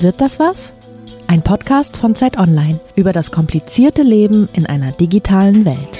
[0.00, 0.72] Wird das was?
[1.26, 5.98] Ein Podcast von Zeit Online über das komplizierte Leben in einer digitalen Welt.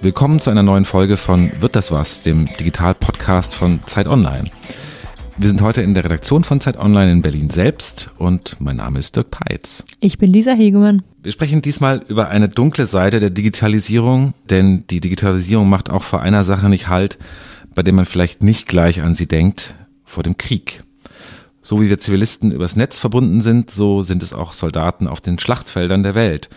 [0.00, 4.44] Willkommen zu einer neuen Folge von Wird das was, dem Digital-Podcast von Zeit Online.
[5.38, 9.00] Wir sind heute in der Redaktion von Zeit Online in Berlin selbst und mein Name
[9.00, 9.82] ist Dirk Peitz.
[9.98, 11.02] Ich bin Lisa Hegemann.
[11.24, 16.20] Wir sprechen diesmal über eine dunkle Seite der Digitalisierung, denn die Digitalisierung macht auch vor
[16.20, 17.18] einer Sache nicht Halt,
[17.74, 19.74] bei der man vielleicht nicht gleich an sie denkt,
[20.04, 20.84] vor dem Krieg.
[21.62, 25.38] So wie wir Zivilisten übers Netz verbunden sind, so sind es auch Soldaten auf den
[25.38, 26.50] Schlachtfeldern der Welt.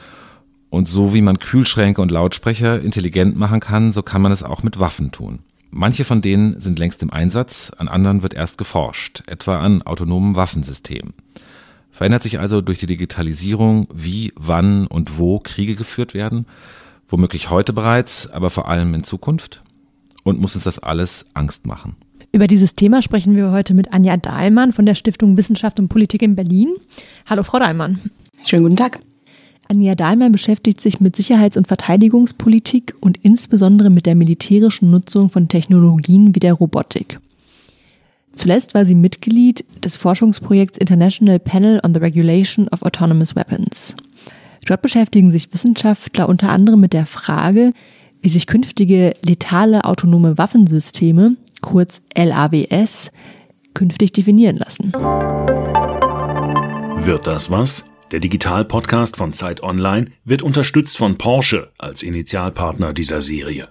[0.70, 4.64] Und so wie man Kühlschränke und Lautsprecher intelligent machen kann, so kann man es auch
[4.64, 5.40] mit Waffen tun.
[5.72, 10.36] Manche von denen sind längst im Einsatz, an anderen wird erst geforscht, etwa an autonomen
[10.36, 11.14] Waffensystemen.
[11.92, 16.46] Verändert sich also durch die Digitalisierung, wie, wann und wo Kriege geführt werden,
[17.10, 19.64] womöglich heute bereits, aber vor allem in Zukunft?
[20.28, 21.96] Und muss uns das alles Angst machen?
[22.34, 26.22] Über dieses Thema sprechen wir heute mit Anja Dahlmann von der Stiftung Wissenschaft und Politik
[26.22, 26.76] in Berlin.
[27.28, 28.02] Hallo, Frau Dahlmann.
[28.46, 29.00] Schönen guten Tag.
[29.70, 35.48] Anja Dahlmann beschäftigt sich mit Sicherheits- und Verteidigungspolitik und insbesondere mit der militärischen Nutzung von
[35.48, 37.22] Technologien wie der Robotik.
[38.36, 43.96] Zuletzt war sie Mitglied des Forschungsprojekts International Panel on the Regulation of Autonomous Weapons.
[44.66, 47.72] Dort beschäftigen sich Wissenschaftler unter anderem mit der Frage,
[48.22, 53.12] wie sich künftige letale autonome Waffensysteme, kurz LAWS,
[53.74, 54.92] künftig definieren lassen.
[57.06, 57.86] Wird das was?
[58.12, 63.68] Der Digital-Podcast von Zeit Online wird unterstützt von Porsche als Initialpartner dieser Serie.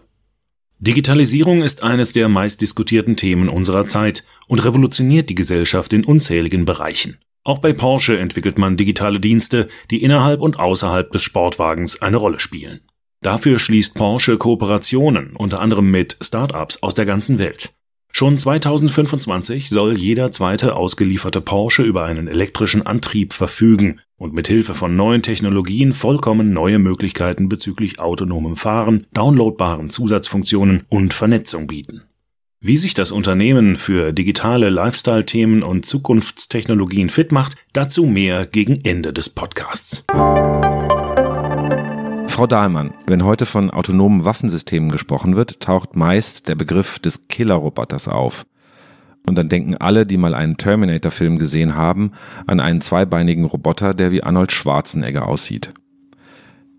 [0.79, 7.17] Digitalisierung ist eines der meistdiskutierten Themen unserer Zeit und revolutioniert die Gesellschaft in unzähligen Bereichen.
[7.45, 12.41] Auch bei Porsche entwickelt man digitale Dienste, die innerhalb und außerhalb des Sportwagens eine Rolle
[12.41, 12.81] spielen.
[13.27, 17.73] Dafür schließt Porsche Kooperationen, unter anderem mit Startups aus der ganzen Welt.
[18.13, 24.75] Schon 2025 soll jeder zweite ausgelieferte Porsche über einen elektrischen Antrieb verfügen und mit Hilfe
[24.75, 32.03] von neuen Technologien vollkommen neue Möglichkeiten bezüglich autonomem Fahren, downloadbaren Zusatzfunktionen und Vernetzung bieten.
[32.61, 39.13] Wie sich das Unternehmen für digitale Lifestyle-Themen und Zukunftstechnologien fit macht, dazu mehr gegen Ende
[39.13, 40.05] des Podcasts.
[42.37, 48.09] Frau Dahlmann, wenn heute von autonomen Waffensystemen gesprochen wird, taucht meist der Begriff des Killerroboters
[48.09, 48.45] auf.
[49.27, 52.13] Und dann denken alle, die mal einen Terminator-Film gesehen haben,
[52.47, 55.73] an einen zweibeinigen Roboter, der wie Arnold Schwarzenegger aussieht.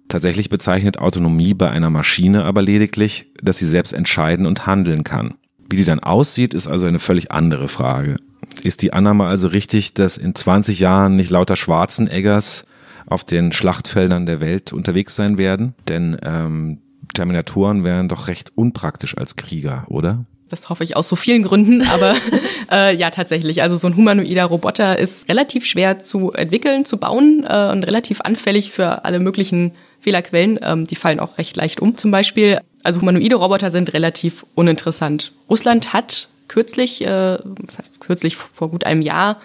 [0.09, 5.33] Tatsächlich bezeichnet Autonomie bei einer Maschine aber lediglich, dass sie selbst entscheiden und handeln kann.
[5.71, 8.17] Wie die dann aussieht, ist also eine völlig andere Frage.
[8.61, 12.63] Ist die Annahme also richtig, dass in 20 Jahren nicht lauter Schwarzeneggers
[13.07, 15.73] auf den Schlachtfeldern der Welt unterwegs sein werden.
[15.87, 16.81] Denn ähm,
[17.13, 20.25] Terminatoren wären doch recht unpraktisch als Krieger, oder?
[20.49, 22.15] Das hoffe ich aus so vielen Gründen, aber
[22.71, 23.61] äh, ja, tatsächlich.
[23.61, 28.21] Also so ein humanoider Roboter ist relativ schwer zu entwickeln, zu bauen äh, und relativ
[28.21, 30.59] anfällig für alle möglichen Fehlerquellen.
[30.61, 31.97] Ähm, die fallen auch recht leicht um.
[31.97, 35.33] Zum Beispiel, also humanoide Roboter sind relativ uninteressant.
[35.49, 39.41] Russland hat kürzlich, äh, das heißt kürzlich vor gut einem Jahr,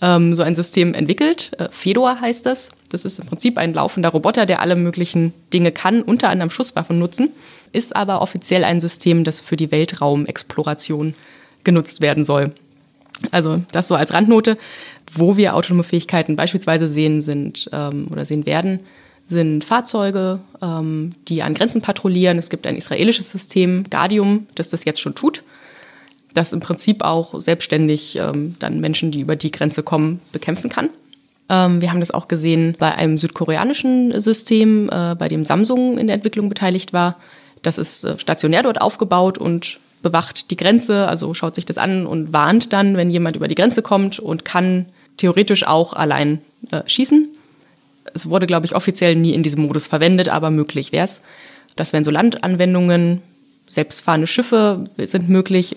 [0.00, 1.52] ähm, so ein System entwickelt.
[1.58, 2.70] Äh, Fedor heißt das.
[2.90, 6.98] Das ist im Prinzip ein laufender Roboter, der alle möglichen Dinge kann, unter anderem Schusswaffen
[6.98, 7.30] nutzen,
[7.72, 11.14] ist aber offiziell ein System, das für die Weltraumexploration
[11.64, 12.52] genutzt werden soll.
[13.30, 14.58] Also das so als Randnote.
[15.12, 18.80] Wo wir autonome Fähigkeiten beispielsweise sehen sind ähm, oder sehen werden,
[19.26, 22.38] sind Fahrzeuge, ähm, die an Grenzen patrouillieren.
[22.38, 25.42] Es gibt ein israelisches System, Guardium, das das jetzt schon tut
[26.34, 30.90] das im Prinzip auch selbstständig ähm, dann Menschen, die über die Grenze kommen, bekämpfen kann.
[31.48, 36.06] Ähm, wir haben das auch gesehen bei einem südkoreanischen System, äh, bei dem Samsung in
[36.06, 37.16] der Entwicklung beteiligt war.
[37.62, 42.06] Das ist äh, stationär dort aufgebaut und bewacht die Grenze, also schaut sich das an
[42.06, 46.40] und warnt dann, wenn jemand über die Grenze kommt und kann theoretisch auch allein
[46.70, 47.28] äh, schießen.
[48.12, 51.22] Es wurde, glaube ich, offiziell nie in diesem Modus verwendet, aber möglich wäre es.
[51.76, 53.22] Das wären so Landanwendungen,
[53.66, 55.76] selbstfahrende Schiffe sind möglich.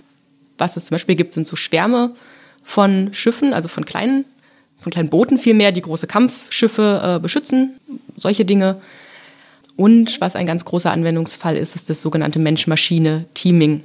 [0.57, 2.11] Was es zum Beispiel gibt, sind so Schwärme
[2.63, 4.25] von Schiffen, also von kleinen,
[4.79, 7.79] von kleinen Booten vielmehr, die große Kampfschiffe äh, beschützen,
[8.17, 8.81] solche Dinge.
[9.75, 13.83] Und was ein ganz großer Anwendungsfall ist, ist das sogenannte Mensch-Maschine-Teaming.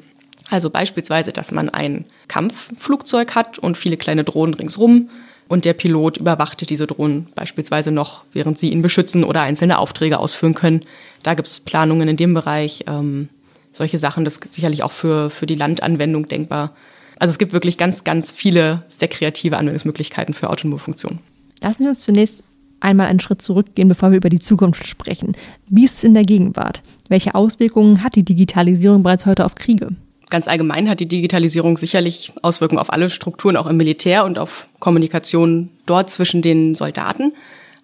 [0.51, 5.11] Also beispielsweise, dass man ein Kampfflugzeug hat und viele kleine Drohnen ringsrum
[5.49, 10.19] und der Pilot überwachte diese Drohnen beispielsweise noch, während sie ihn beschützen oder einzelne Aufträge
[10.19, 10.83] ausführen können.
[11.23, 12.85] Da gibt es Planungen in dem Bereich.
[12.87, 13.29] Ähm,
[13.73, 14.25] solche Sachen.
[14.25, 16.73] Das ist sicherlich auch für, für die Landanwendung denkbar.
[17.19, 21.21] Also es gibt wirklich ganz, ganz viele sehr kreative Anwendungsmöglichkeiten für autonome Funktionen.
[21.61, 22.43] Lassen Sie uns zunächst
[22.81, 25.37] einmal einen Schritt zurückgehen, bevor wir über die Zukunft sprechen.
[25.69, 26.83] Wie ist es in der Gegenwart?
[27.09, 29.91] Welche Auswirkungen hat die Digitalisierung bereits heute auf Kriege?
[30.31, 34.67] Ganz allgemein hat die Digitalisierung sicherlich Auswirkungen auf alle Strukturen, auch im Militär und auf
[34.81, 37.33] Kommunikation dort zwischen den Soldaten.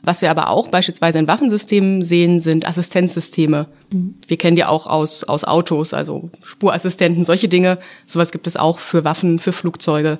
[0.03, 3.67] Was wir aber auch beispielsweise in Waffensystemen sehen, sind Assistenzsysteme.
[3.91, 4.15] Mhm.
[4.27, 7.79] Wir kennen die auch aus, aus Autos, also Spurassistenten, solche Dinge.
[8.07, 10.19] Sowas gibt es auch für Waffen, für Flugzeuge,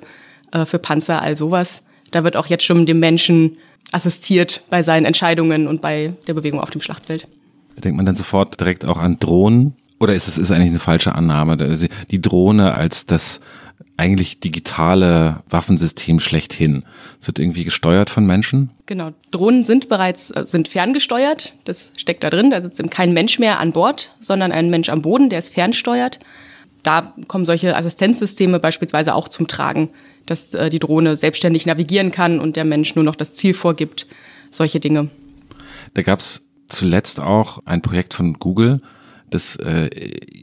[0.51, 1.83] äh, für Panzer, all sowas.
[2.11, 3.57] Da wird auch jetzt schon dem Menschen
[3.91, 7.27] assistiert bei seinen Entscheidungen und bei der Bewegung auf dem Schlachtfeld.
[7.75, 9.75] Da denkt man dann sofort direkt auch an Drohnen?
[9.99, 11.57] Oder ist es ist eigentlich eine falsche Annahme?
[11.57, 13.41] Die Drohne als das
[13.97, 16.83] eigentlich digitale Waffensystem schlechthin.
[17.21, 18.71] Es wird irgendwie gesteuert von Menschen?
[18.85, 19.11] Genau.
[19.31, 21.53] Drohnen sind bereits, äh, sind ferngesteuert.
[21.65, 22.51] Das steckt da drin.
[22.51, 25.53] Da sitzt eben kein Mensch mehr an Bord, sondern ein Mensch am Boden, der ist
[25.53, 26.19] fernsteuert.
[26.83, 29.89] Da kommen solche Assistenzsysteme beispielsweise auch zum Tragen,
[30.25, 34.07] dass äh, die Drohne selbstständig navigieren kann und der Mensch nur noch das Ziel vorgibt.
[34.51, 35.09] Solche Dinge.
[35.93, 38.81] Da gab es zuletzt auch ein Projekt von Google,
[39.29, 39.89] das äh,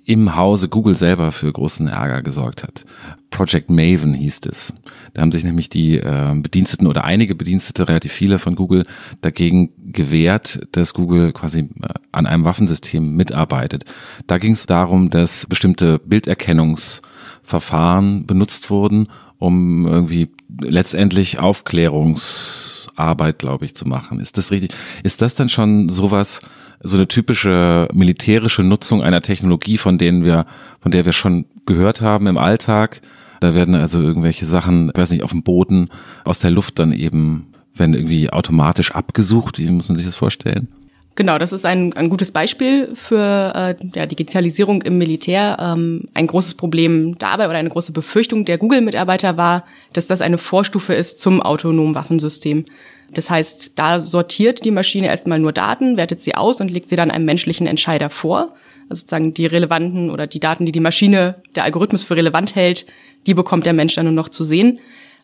[0.04, 2.84] im Hause Google selber für großen Ärger gesorgt hat.
[3.30, 4.72] Project Maven hieß es.
[5.14, 8.86] Da haben sich nämlich die äh, Bediensteten oder einige Bedienstete, relativ viele von Google,
[9.20, 13.84] dagegen gewehrt, dass Google quasi äh, an einem Waffensystem mitarbeitet.
[14.26, 19.08] Da ging es darum, dass bestimmte Bilderkennungsverfahren benutzt wurden,
[19.38, 20.30] um irgendwie
[20.60, 24.20] letztendlich Aufklärungsarbeit, glaube ich, zu machen.
[24.20, 24.74] Ist das richtig?
[25.02, 26.40] Ist das dann schon sowas,
[26.82, 30.46] so eine typische militärische Nutzung einer Technologie, von denen wir,
[30.80, 33.00] von der wir schon gehört haben im Alltag.
[33.40, 35.90] Da werden also irgendwelche Sachen, weiß nicht, auf dem Boden
[36.24, 39.58] aus der Luft dann eben, werden irgendwie automatisch abgesucht.
[39.58, 40.68] Wie muss man sich das vorstellen?
[41.16, 45.56] Genau, das ist ein, ein gutes Beispiel für äh, ja, Digitalisierung im Militär.
[45.58, 49.64] Ähm, ein großes Problem dabei oder eine große Befürchtung der Google-Mitarbeiter war,
[49.94, 52.66] dass das eine Vorstufe ist zum autonomen Waffensystem.
[53.14, 56.96] Das heißt, da sortiert die Maschine erstmal nur Daten, wertet sie aus und legt sie
[56.96, 58.54] dann einem menschlichen Entscheider vor.
[58.90, 62.84] Also sozusagen die relevanten oder die Daten, die die Maschine, der Algorithmus für relevant hält,
[63.26, 64.80] die bekommt der Mensch dann nur noch zu sehen.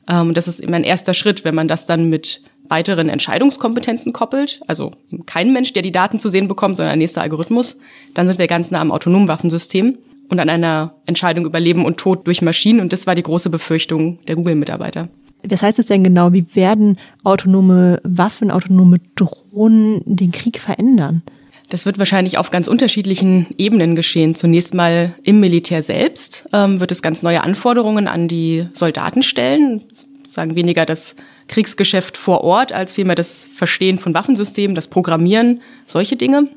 [0.08, 2.40] Ähm, das ist immer ein erster Schritt, wenn man das dann mit
[2.72, 4.92] weiteren Entscheidungskompetenzen koppelt, also
[5.26, 7.76] kein Mensch, der die Daten zu sehen bekommt, sondern ein nächster Algorithmus,
[8.14, 9.98] dann sind wir ganz nah am autonomen Waffensystem
[10.30, 12.80] und an einer Entscheidung über Leben und Tod durch Maschinen.
[12.80, 15.10] Und das war die große Befürchtung der Google-Mitarbeiter.
[15.46, 16.32] Was heißt es denn genau?
[16.32, 21.22] Wie werden autonome Waffen, autonome Drohnen den Krieg verändern?
[21.68, 24.34] Das wird wahrscheinlich auf ganz unterschiedlichen Ebenen geschehen.
[24.34, 29.82] Zunächst mal im Militär selbst ähm, wird es ganz neue Anforderungen an die Soldaten stellen.
[30.26, 31.16] Sagen weniger das
[31.52, 36.48] Kriegsgeschäft vor Ort als vielmehr das Verstehen von Waffensystemen, das Programmieren, solche Dinge.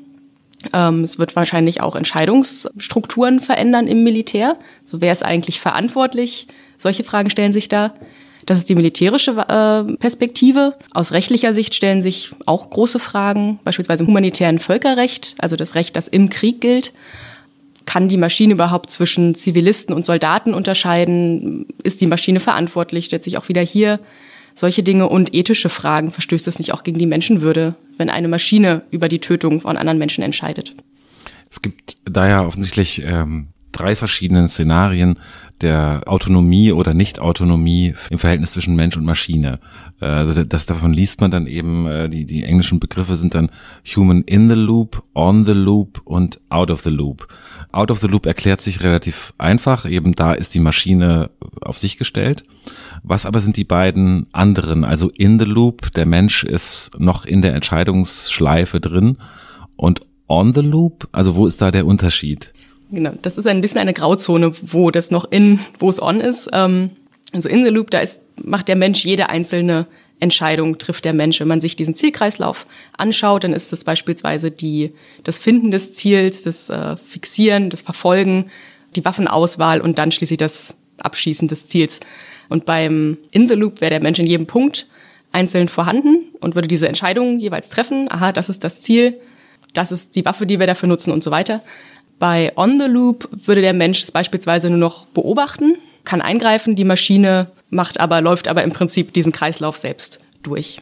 [0.72, 4.56] Ähm, es wird wahrscheinlich auch Entscheidungsstrukturen verändern im Militär.
[4.86, 6.46] So wer ist eigentlich verantwortlich?
[6.78, 7.92] Solche Fragen stellen sich da.
[8.46, 10.74] Das ist die militärische äh, Perspektive.
[10.92, 15.94] Aus rechtlicher Sicht stellen sich auch große Fragen, beispielsweise im humanitären Völkerrecht, also das Recht,
[15.96, 16.94] das im Krieg gilt.
[17.84, 21.66] Kann die Maschine überhaupt zwischen Zivilisten und Soldaten unterscheiden?
[21.82, 23.04] Ist die Maschine verantwortlich?
[23.04, 24.00] Stellt sich auch wieder hier
[24.56, 26.10] solche Dinge und ethische Fragen.
[26.10, 29.98] Verstößt es nicht auch gegen die Menschenwürde, wenn eine Maschine über die Tötung von anderen
[29.98, 30.74] Menschen entscheidet?
[31.48, 35.18] Es gibt da ja offensichtlich ähm, drei verschiedene Szenarien
[35.60, 39.58] der Autonomie oder Nicht-Autonomie im Verhältnis zwischen Mensch und Maschine.
[40.00, 43.50] Äh, also das davon liest man dann eben, äh, die, die englischen Begriffe sind dann
[43.94, 47.28] Human in the Loop, On the Loop und Out of the Loop.
[47.76, 51.30] Out of the Loop erklärt sich relativ einfach, eben da ist die Maschine
[51.60, 52.42] auf sich gestellt.
[53.02, 54.82] Was aber sind die beiden anderen?
[54.82, 59.18] Also in the Loop, der Mensch ist noch in der Entscheidungsschleife drin
[59.76, 62.54] und on the Loop, also wo ist da der Unterschied?
[62.90, 66.48] Genau, das ist ein bisschen eine Grauzone, wo das noch in, wo es on ist.
[66.52, 66.92] Ähm,
[67.32, 69.86] also in the Loop, da ist, macht der Mensch jede einzelne
[70.18, 71.40] Entscheidung, trifft der Mensch.
[71.40, 74.92] Wenn man sich diesen Zielkreislauf anschaut, dann ist es beispielsweise die,
[75.24, 78.50] das Finden des Ziels, das äh, Fixieren, das Verfolgen,
[78.94, 82.00] die Waffenauswahl und dann schließlich das Abschießen des Ziels.
[82.48, 84.86] Und beim In the Loop wäre der Mensch in jedem Punkt
[85.32, 88.10] einzeln vorhanden und würde diese Entscheidung jeweils treffen.
[88.10, 89.20] Aha, das ist das Ziel,
[89.74, 91.62] das ist die Waffe, die wir dafür nutzen und so weiter.
[92.18, 96.84] Bei On the Loop würde der Mensch es beispielsweise nur noch beobachten, kann eingreifen, die
[96.84, 100.78] Maschine macht aber, läuft aber im Prinzip diesen Kreislauf selbst durch.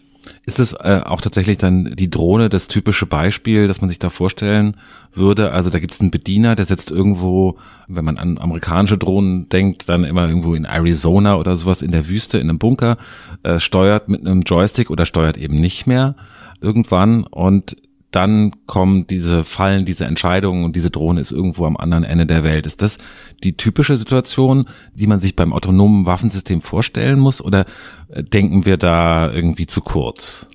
[0.47, 4.11] Ist es äh, auch tatsächlich dann die Drohne das typische Beispiel, das man sich da
[4.11, 4.77] vorstellen
[5.13, 5.53] würde?
[5.53, 9.89] Also da gibt es einen Bediener, der sitzt irgendwo, wenn man an amerikanische Drohnen denkt,
[9.89, 12.97] dann immer irgendwo in Arizona oder sowas in der Wüste, in einem Bunker,
[13.43, 16.15] äh, steuert mit einem Joystick oder steuert eben nicht mehr
[16.61, 17.77] irgendwann und
[18.15, 22.45] dann kommen diese Fallen, diese Entscheidungen und diese Drohne ist irgendwo am anderen Ende der
[22.45, 22.67] Welt.
[22.67, 22.99] Ist das
[23.43, 27.65] die typische Situation, die man sich beim autonomen Waffensystem vorstellen muss oder
[28.09, 30.47] äh, denken wir da irgendwie zu kurz?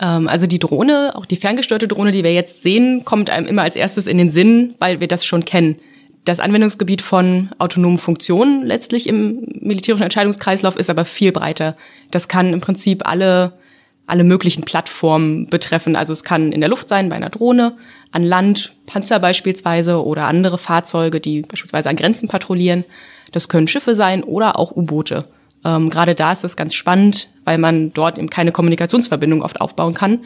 [0.00, 3.62] Ähm, also die Drohne, auch die ferngesteuerte Drohne, die wir jetzt sehen, kommt einem immer
[3.62, 5.76] als erstes in den Sinn, weil wir das schon kennen.
[6.24, 11.74] Das Anwendungsgebiet von autonomen Funktionen letztlich im militärischen Entscheidungskreislauf ist aber viel breiter.
[12.10, 13.54] Das kann im Prinzip alle,
[14.08, 15.94] alle möglichen Plattformen betreffen.
[15.94, 17.76] Also es kann in der Luft sein, bei einer Drohne,
[18.10, 22.84] an Land, Panzer beispielsweise oder andere Fahrzeuge, die beispielsweise an Grenzen patrouillieren.
[23.32, 25.26] Das können Schiffe sein oder auch U-Boote.
[25.64, 29.94] Ähm, Gerade da ist es ganz spannend, weil man dort eben keine Kommunikationsverbindung oft aufbauen
[29.94, 30.20] kann.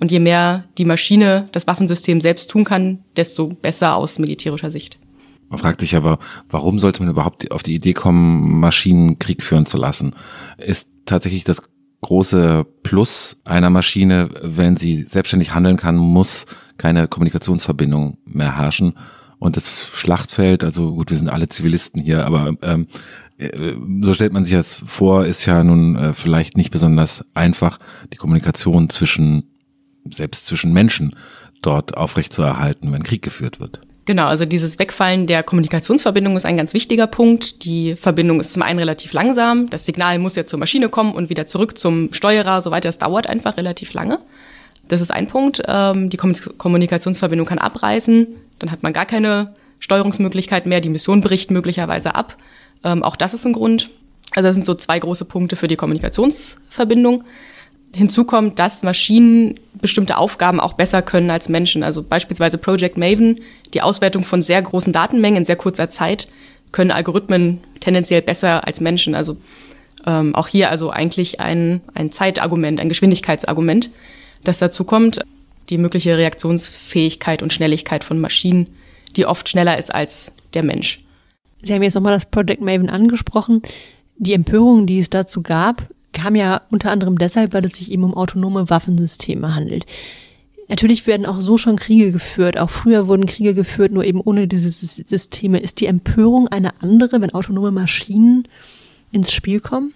[0.00, 4.98] Und je mehr die Maschine das Waffensystem selbst tun kann, desto besser aus militärischer Sicht.
[5.48, 9.66] Man fragt sich aber, warum sollte man überhaupt auf die Idee kommen, Maschinen Krieg führen
[9.66, 10.14] zu lassen?
[10.58, 11.62] Ist tatsächlich das
[12.06, 16.46] große Plus einer Maschine, wenn sie selbstständig handeln kann, muss
[16.78, 18.94] keine Kommunikationsverbindung mehr herrschen.
[19.40, 22.86] Und das Schlachtfeld, also gut, wir sind alle Zivilisten hier, aber ähm,
[23.38, 23.72] äh,
[24.02, 27.80] so stellt man sich das vor, ist ja nun äh, vielleicht nicht besonders einfach,
[28.12, 29.42] die Kommunikation zwischen,
[30.08, 31.16] selbst zwischen Menschen
[31.60, 33.80] dort aufrechtzuerhalten, wenn Krieg geführt wird.
[34.06, 37.64] Genau, also dieses Wegfallen der Kommunikationsverbindung ist ein ganz wichtiger Punkt.
[37.64, 39.68] Die Verbindung ist zum einen relativ langsam.
[39.68, 42.88] Das Signal muss ja zur Maschine kommen und wieder zurück zum Steuerer, so weiter.
[42.88, 44.20] Das dauert einfach relativ lange.
[44.86, 45.60] Das ist ein Punkt.
[45.66, 48.28] Ähm, die Kommunikationsverbindung kann abreißen.
[48.60, 50.80] Dann hat man gar keine Steuerungsmöglichkeit mehr.
[50.80, 52.36] Die Mission bricht möglicherweise ab.
[52.84, 53.90] Ähm, auch das ist ein Grund.
[54.36, 57.24] Also das sind so zwei große Punkte für die Kommunikationsverbindung.
[57.96, 61.82] Hinzu kommt, dass Maschinen bestimmte Aufgaben auch besser können als Menschen.
[61.82, 63.40] Also beispielsweise Project Maven,
[63.72, 66.28] die Auswertung von sehr großen Datenmengen in sehr kurzer Zeit,
[66.72, 69.14] können Algorithmen tendenziell besser als Menschen.
[69.14, 69.38] Also
[70.06, 73.88] ähm, auch hier also eigentlich ein, ein Zeitargument, ein Geschwindigkeitsargument,
[74.44, 75.20] das dazu kommt.
[75.70, 78.68] Die mögliche Reaktionsfähigkeit und Schnelligkeit von Maschinen,
[79.16, 81.02] die oft schneller ist als der Mensch.
[81.62, 83.62] Sie haben jetzt nochmal das Project Maven angesprochen.
[84.18, 88.04] Die Empörung, die es dazu gab, kam ja unter anderem deshalb, weil es sich eben
[88.04, 89.86] um autonome Waffensysteme handelt.
[90.68, 92.58] Natürlich werden auch so schon Kriege geführt.
[92.58, 95.60] Auch früher wurden Kriege geführt, nur eben ohne diese Systeme.
[95.60, 98.48] Ist die Empörung eine andere, wenn autonome Maschinen
[99.12, 99.94] ins Spiel kommen?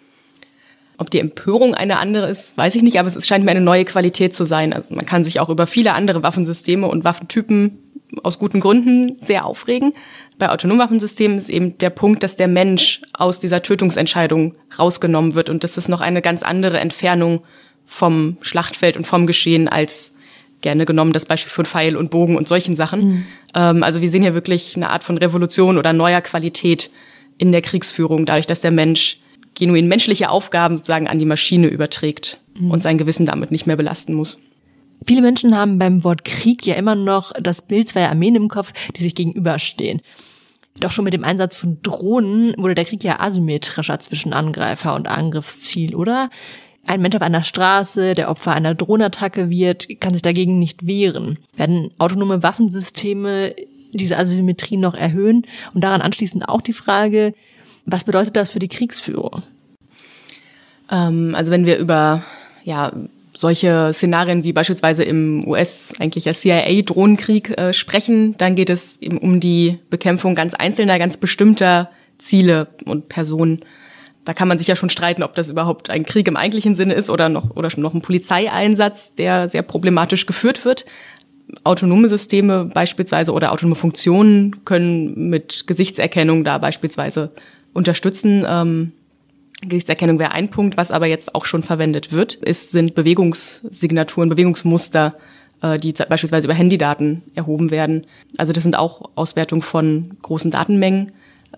[0.96, 3.84] Ob die Empörung eine andere ist, weiß ich nicht, aber es scheint mir eine neue
[3.84, 4.72] Qualität zu sein.
[4.72, 7.78] Also man kann sich auch über viele andere Waffensysteme und Waffentypen
[8.22, 9.92] aus guten Gründen sehr aufregen.
[10.40, 15.62] Bei Autonomwaffensystemen ist eben der Punkt, dass der Mensch aus dieser Tötungsentscheidung rausgenommen wird und
[15.64, 17.42] das ist noch eine ganz andere Entfernung
[17.84, 20.14] vom Schlachtfeld und vom Geschehen als
[20.62, 23.00] gerne genommen das Beispiel von Pfeil und Bogen und solchen Sachen.
[23.00, 23.26] Mhm.
[23.54, 26.90] Ähm, also wir sehen hier wirklich eine Art von Revolution oder neuer Qualität
[27.36, 29.18] in der Kriegsführung, dadurch, dass der Mensch
[29.58, 32.70] genuin menschliche Aufgaben sozusagen an die Maschine überträgt mhm.
[32.70, 34.38] und sein Gewissen damit nicht mehr belasten muss.
[35.06, 38.72] Viele Menschen haben beim Wort Krieg ja immer noch das Bild zweier Armeen im Kopf,
[38.96, 40.00] die sich gegenüberstehen.
[40.78, 45.08] Doch schon mit dem Einsatz von Drohnen wurde der Krieg ja asymmetrischer zwischen Angreifer und
[45.08, 46.30] Angriffsziel, oder?
[46.86, 51.38] Ein Mensch auf einer Straße, der Opfer einer Drohnenattacke wird, kann sich dagegen nicht wehren.
[51.56, 53.54] Werden autonome Waffensysteme
[53.92, 55.46] diese Asymmetrie noch erhöhen?
[55.74, 57.34] Und daran anschließend auch die Frage,
[57.84, 59.42] was bedeutet das für die Kriegsführung?
[60.90, 62.22] Ähm, also wenn wir über
[62.64, 62.92] ja,
[63.40, 69.16] solche Szenarien wie beispielsweise im US eigentlich ja CIA-Drohnenkrieg äh, sprechen, dann geht es eben
[69.16, 73.60] um die Bekämpfung ganz einzelner, ganz bestimmter Ziele und Personen.
[74.26, 76.92] Da kann man sich ja schon streiten, ob das überhaupt ein Krieg im eigentlichen Sinne
[76.92, 80.84] ist oder noch, oder schon noch ein Polizeieinsatz, der sehr problematisch geführt wird.
[81.64, 87.32] Autonome Systeme beispielsweise oder autonome Funktionen können mit Gesichtserkennung da beispielsweise
[87.72, 88.44] unterstützen.
[88.46, 88.92] Ähm,
[89.62, 95.16] Gesichtserkennung wäre ein Punkt, was aber jetzt auch schon verwendet wird, ist, sind Bewegungssignaturen, Bewegungsmuster,
[95.62, 98.06] äh, die beispielsweise über Handydaten erhoben werden.
[98.38, 101.12] Also das sind auch Auswertungen von großen Datenmengen,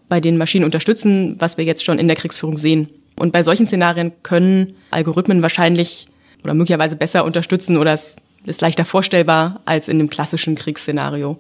[0.09, 2.89] bei denen Maschinen unterstützen, was wir jetzt schon in der Kriegsführung sehen.
[3.17, 6.07] Und bei solchen Szenarien können Algorithmen wahrscheinlich
[6.43, 11.39] oder möglicherweise besser unterstützen oder es ist leichter vorstellbar als in dem klassischen Kriegsszenario.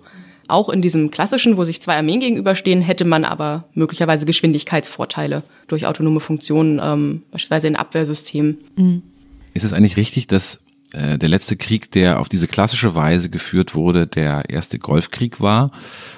[0.48, 5.86] Auch in diesem klassischen, wo sich zwei Armeen gegenüberstehen, hätte man aber möglicherweise Geschwindigkeitsvorteile durch
[5.86, 8.58] autonome Funktionen, ähm, beispielsweise in Abwehrsystemen.
[8.76, 9.02] Mhm.
[9.54, 10.60] Ist es eigentlich richtig, dass
[10.92, 15.70] äh, der letzte Krieg, der auf diese klassische Weise geführt wurde, der erste Golfkrieg war,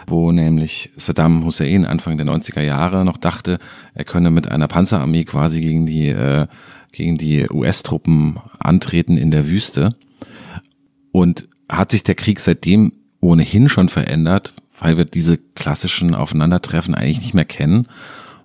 [0.07, 3.59] wo nämlich Saddam Hussein Anfang der 90er Jahre noch dachte,
[3.95, 6.47] er könne mit einer Panzerarmee quasi gegen die, äh,
[6.93, 9.95] gegen die US-Truppen antreten in der Wüste.
[11.13, 12.93] Und hat sich der Krieg seitdem
[13.25, 17.87] ohnehin schon verändert, weil wir diese klassischen Aufeinandertreffen eigentlich nicht mehr kennen,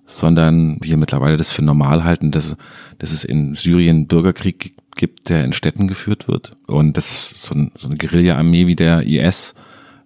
[0.06, 2.56] sondern wir mittlerweile das für normal halten, dass,
[2.98, 7.72] dass es in Syrien Bürgerkrieg gibt, der in Städten geführt wird und dass so, ein,
[7.76, 9.54] so eine Guerilla-Armee wie der IS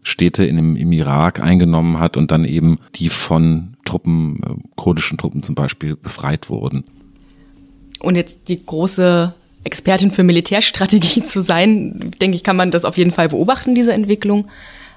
[0.03, 5.17] Städte in dem, im Irak eingenommen hat und dann eben die von Truppen, äh, kurdischen
[5.17, 6.85] Truppen zum Beispiel, befreit wurden.
[8.01, 9.35] Und jetzt die große
[9.65, 13.93] Expertin für Militärstrategie zu sein, denke ich, kann man das auf jeden Fall beobachten, diese
[13.93, 14.49] Entwicklung.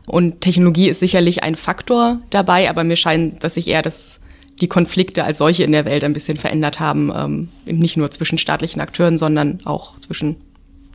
[0.07, 4.19] Und Technologie ist sicherlich ein Faktor dabei, aber mir scheint, dass sich eher das,
[4.61, 7.11] die Konflikte als solche in der Welt ein bisschen verändert haben.
[7.13, 10.37] Ähm, nicht nur zwischen staatlichen Akteuren, sondern auch zwischen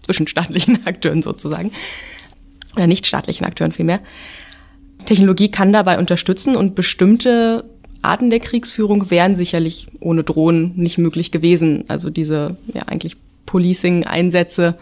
[0.03, 1.73] zwischenstaatlichen Akteuren sozusagen.
[2.75, 4.01] Oder nicht staatlichen Akteuren vielmehr.
[5.05, 7.65] Technologie kann dabei unterstützen und bestimmte
[8.03, 11.85] Arten der Kriegsführung wären sicherlich ohne Drohnen nicht möglich gewesen.
[11.89, 13.17] Also diese ja eigentlich
[13.53, 14.79] Policing-Einsätze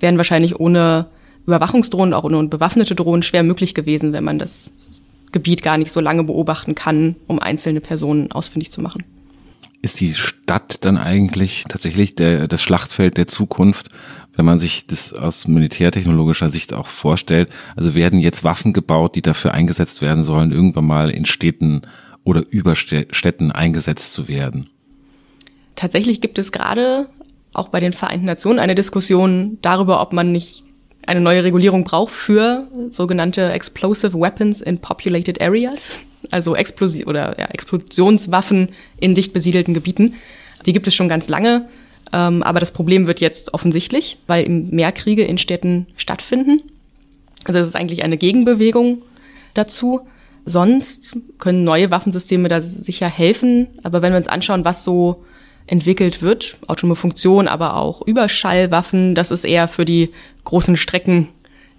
[0.00, 1.06] wären wahrscheinlich ohne
[1.46, 4.72] Überwachungsdrohnen, auch ohne bewaffnete Drohnen schwer möglich gewesen, wenn man das
[5.30, 9.04] Gebiet gar nicht so lange beobachten kann, um einzelne Personen ausfindig zu machen.
[9.82, 13.90] Ist die Stadt dann eigentlich tatsächlich der, das Schlachtfeld der Zukunft,
[14.34, 17.48] wenn man sich das aus militärtechnologischer Sicht auch vorstellt?
[17.76, 21.82] Also werden jetzt Waffen gebaut, die dafür eingesetzt werden sollen, irgendwann mal in Städten
[22.24, 24.68] oder über Städten eingesetzt zu werden?
[25.76, 27.08] Tatsächlich gibt es gerade
[27.52, 30.64] auch bei den Vereinten Nationen eine Diskussion darüber, ob man nicht
[31.06, 35.94] eine neue Regulierung braucht für sogenannte Explosive Weapons in Populated Areas
[36.30, 40.14] also Explosi oder ja, Explosionswaffen in dicht besiedelten Gebieten.
[40.66, 41.68] Die gibt es schon ganz lange,
[42.12, 46.62] ähm, aber das Problem wird jetzt offensichtlich, weil mehr Kriege in Städten stattfinden.
[47.44, 49.02] Also es ist eigentlich eine Gegenbewegung
[49.54, 50.00] dazu.
[50.44, 55.24] Sonst können neue Waffensysteme da sicher helfen, aber wenn wir uns anschauen, was so
[55.68, 60.10] entwickelt wird, autonome Funktion, aber auch Überschallwaffen, das ist eher für die
[60.44, 61.28] großen Strecken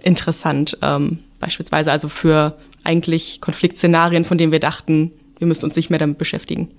[0.01, 0.77] interessant.
[0.81, 5.99] Ähm, beispielsweise also für eigentlich Konfliktszenarien, von denen wir dachten, wir müssen uns nicht mehr
[5.99, 6.69] damit beschäftigen.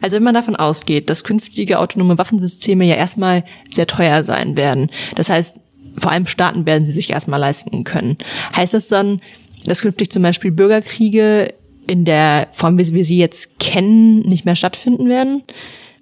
[0.00, 4.90] Also wenn man davon ausgeht, dass künftige autonome Waffensysteme ja erstmal sehr teuer sein werden,
[5.16, 5.56] das heißt,
[5.98, 8.16] vor allem Staaten werden sie sich erstmal leisten können,
[8.56, 9.20] heißt das dann,
[9.64, 11.54] dass künftig zum Beispiel Bürgerkriege
[11.86, 15.42] in der Form, wie wir sie jetzt kennen, nicht mehr stattfinden werden?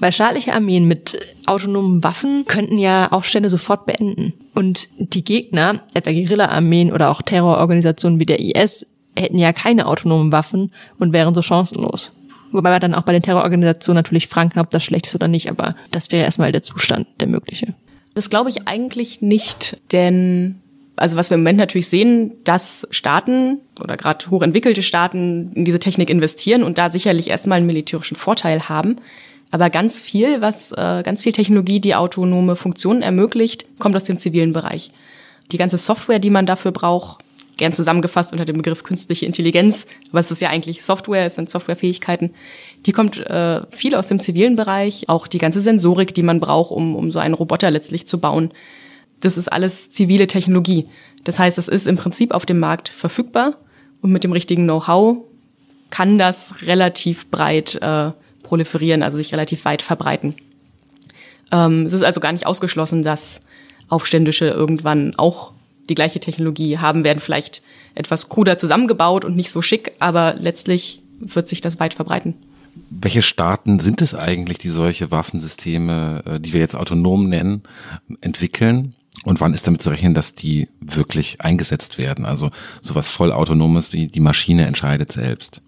[0.01, 4.33] Weil staatliche Armeen mit autonomen Waffen könnten ja Aufstände sofort beenden.
[4.55, 10.33] Und die Gegner, etwa Guerilla-Armeen oder auch Terrororganisationen wie der IS, hätten ja keine autonomen
[10.33, 12.13] Waffen und wären so chancenlos.
[12.53, 15.29] Wobei man dann auch bei den Terrororganisationen natürlich fragen kann, ob das schlecht ist oder
[15.29, 17.75] nicht, aber das wäre erstmal der Zustand, der mögliche.
[18.15, 20.61] Das glaube ich eigentlich nicht, denn
[20.97, 25.79] also was wir im Moment natürlich sehen, dass Staaten oder gerade hochentwickelte Staaten in diese
[25.79, 28.97] Technik investieren und da sicherlich erstmal einen militärischen Vorteil haben.
[29.51, 34.19] Aber ganz viel, was äh, ganz viel Technologie, die autonome Funktionen ermöglicht, kommt aus dem
[34.19, 34.93] zivilen Bereich.
[35.51, 37.25] Die ganze Software, die man dafür braucht,
[37.57, 42.31] gern zusammengefasst unter dem Begriff künstliche Intelligenz, was ist ja eigentlich Software, es sind Softwarefähigkeiten.
[42.87, 46.71] Die kommt äh, viel aus dem zivilen Bereich, auch die ganze Sensorik, die man braucht,
[46.71, 48.51] um, um so einen Roboter letztlich zu bauen.
[49.21, 50.87] Das ist alles zivile Technologie.
[51.25, 53.57] Das heißt, es ist im Prinzip auf dem Markt verfügbar
[54.01, 55.19] und mit dem richtigen Know-how
[55.91, 58.13] kann das relativ breit äh,
[58.51, 60.35] proliferieren, also sich relativ weit verbreiten.
[61.53, 63.41] Ähm, es ist also gar nicht ausgeschlossen, dass
[63.89, 65.53] Aufständische irgendwann auch
[65.89, 67.63] die gleiche Technologie haben, werden vielleicht
[67.95, 72.35] etwas kruder zusammengebaut und nicht so schick, aber letztlich wird sich das weit verbreiten.
[72.91, 77.63] Welche Staaten sind es eigentlich, die solche Waffensysteme, äh, die wir jetzt autonom nennen,
[78.21, 78.97] entwickeln?
[79.23, 82.25] Und wann ist damit zu rechnen, dass die wirklich eingesetzt werden?
[82.25, 85.63] Also sowas vollautonomes, die, die Maschine entscheidet selbst.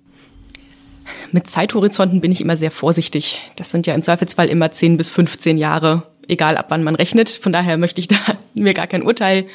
[1.31, 3.41] Mit Zeithorizonten bin ich immer sehr vorsichtig.
[3.57, 7.29] Das sind ja im Zweifelsfall immer 10 bis 15 Jahre, egal ab wann man rechnet.
[7.31, 8.17] Von daher möchte ich da
[8.55, 9.47] mir gar kein Urteil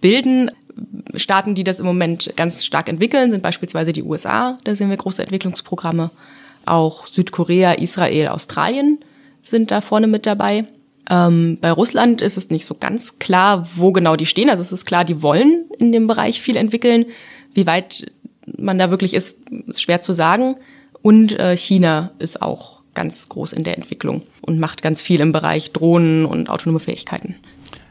[0.00, 0.50] bilden.
[1.14, 4.58] Staaten, die das im Moment ganz stark entwickeln, sind beispielsweise die USA.
[4.64, 6.10] Da sehen wir große Entwicklungsprogramme.
[6.66, 8.98] Auch Südkorea, Israel, Australien
[9.42, 10.64] sind da vorne mit dabei.
[11.10, 14.48] Ähm, bei Russland ist es nicht so ganz klar, wo genau die stehen.
[14.48, 17.06] Also es ist klar, die wollen in dem Bereich viel entwickeln.
[17.52, 18.10] Wie weit
[18.56, 19.36] man da wirklich ist,
[19.66, 20.56] ist schwer zu sagen.
[21.04, 25.32] Und äh, China ist auch ganz groß in der Entwicklung und macht ganz viel im
[25.32, 27.34] Bereich Drohnen und autonome Fähigkeiten.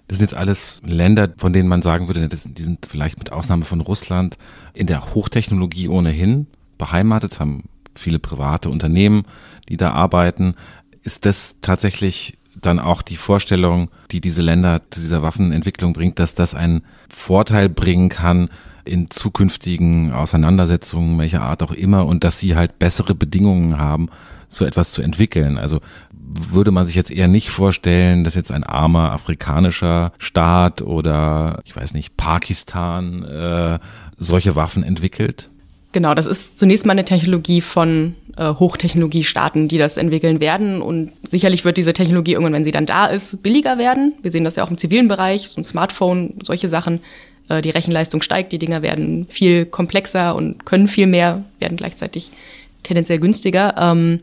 [0.08, 3.66] Das sind jetzt alles Länder, von denen man sagen würde, die sind vielleicht mit Ausnahme
[3.66, 4.40] von Russland
[4.74, 6.48] in der Hochtechnologie ohnehin
[6.80, 9.26] beheimatet, haben viele private Unternehmen,
[9.70, 10.56] die da arbeiten.
[11.04, 16.34] Ist das tatsächlich dann auch die Vorstellung, die diese Länder zu dieser Waffenentwicklung bringt, dass
[16.34, 18.50] das einen Vorteil bringen kann
[18.86, 24.10] in zukünftigen Auseinandersetzungen, welcher Art auch immer, und dass sie halt bessere Bedingungen haben,
[24.48, 25.58] so etwas zu entwickeln.
[25.58, 25.80] Also
[26.26, 31.76] würde man sich jetzt eher nicht vorstellen, dass jetzt ein armer afrikanischer Staat oder ich
[31.76, 33.80] weiß nicht, Pakistan äh,
[34.18, 35.50] solche Waffen entwickelt?
[35.92, 40.82] Genau, das ist zunächst mal eine Technologie von äh, Hochtechnologiestaaten, die das entwickeln werden.
[40.82, 44.16] Und sicherlich wird diese Technologie irgendwann, wenn sie dann da ist, billiger werden.
[44.24, 47.00] Wir sehen das ja auch im zivilen Bereich, so ein Smartphone, solche Sachen.
[47.50, 52.32] Äh, die Rechenleistung steigt, die Dinger werden viel komplexer und können viel mehr, werden gleichzeitig
[52.84, 53.76] tendenziell günstiger.
[53.78, 54.20] Ähm,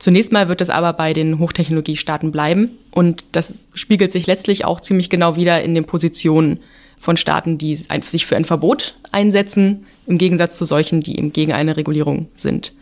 [0.00, 4.80] Zunächst mal wird es aber bei den Hochtechnologiestaaten bleiben und das spiegelt sich letztlich auch
[4.80, 6.60] ziemlich genau wieder in den Positionen
[6.98, 11.52] von Staaten, die sich für ein Verbot einsetzen, im Gegensatz zu solchen, die eben gegen
[11.52, 12.72] eine Regulierung sind.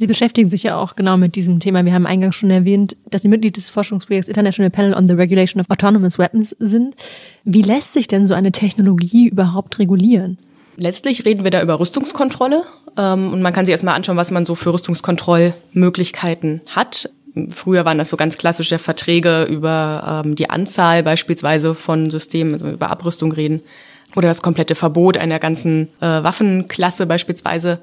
[0.00, 1.84] Sie beschäftigen sich ja auch genau mit diesem Thema.
[1.84, 5.60] Wir haben eingangs schon erwähnt, dass Sie Mitglied des Forschungsprojekts International Panel on the Regulation
[5.60, 6.94] of Autonomous Weapons sind.
[7.42, 10.38] Wie lässt sich denn so eine Technologie überhaupt regulieren?
[10.76, 12.62] Letztlich reden wir da über Rüstungskontrolle.
[12.96, 17.10] Ähm, und man kann sich erstmal anschauen, was man so für Rüstungskontrollmöglichkeiten hat.
[17.50, 22.68] Früher waren das so ganz klassische Verträge über ähm, die Anzahl beispielsweise von Systemen, also
[22.68, 23.62] über Abrüstung reden.
[24.14, 27.80] Oder das komplette Verbot einer ganzen äh, Waffenklasse beispielsweise.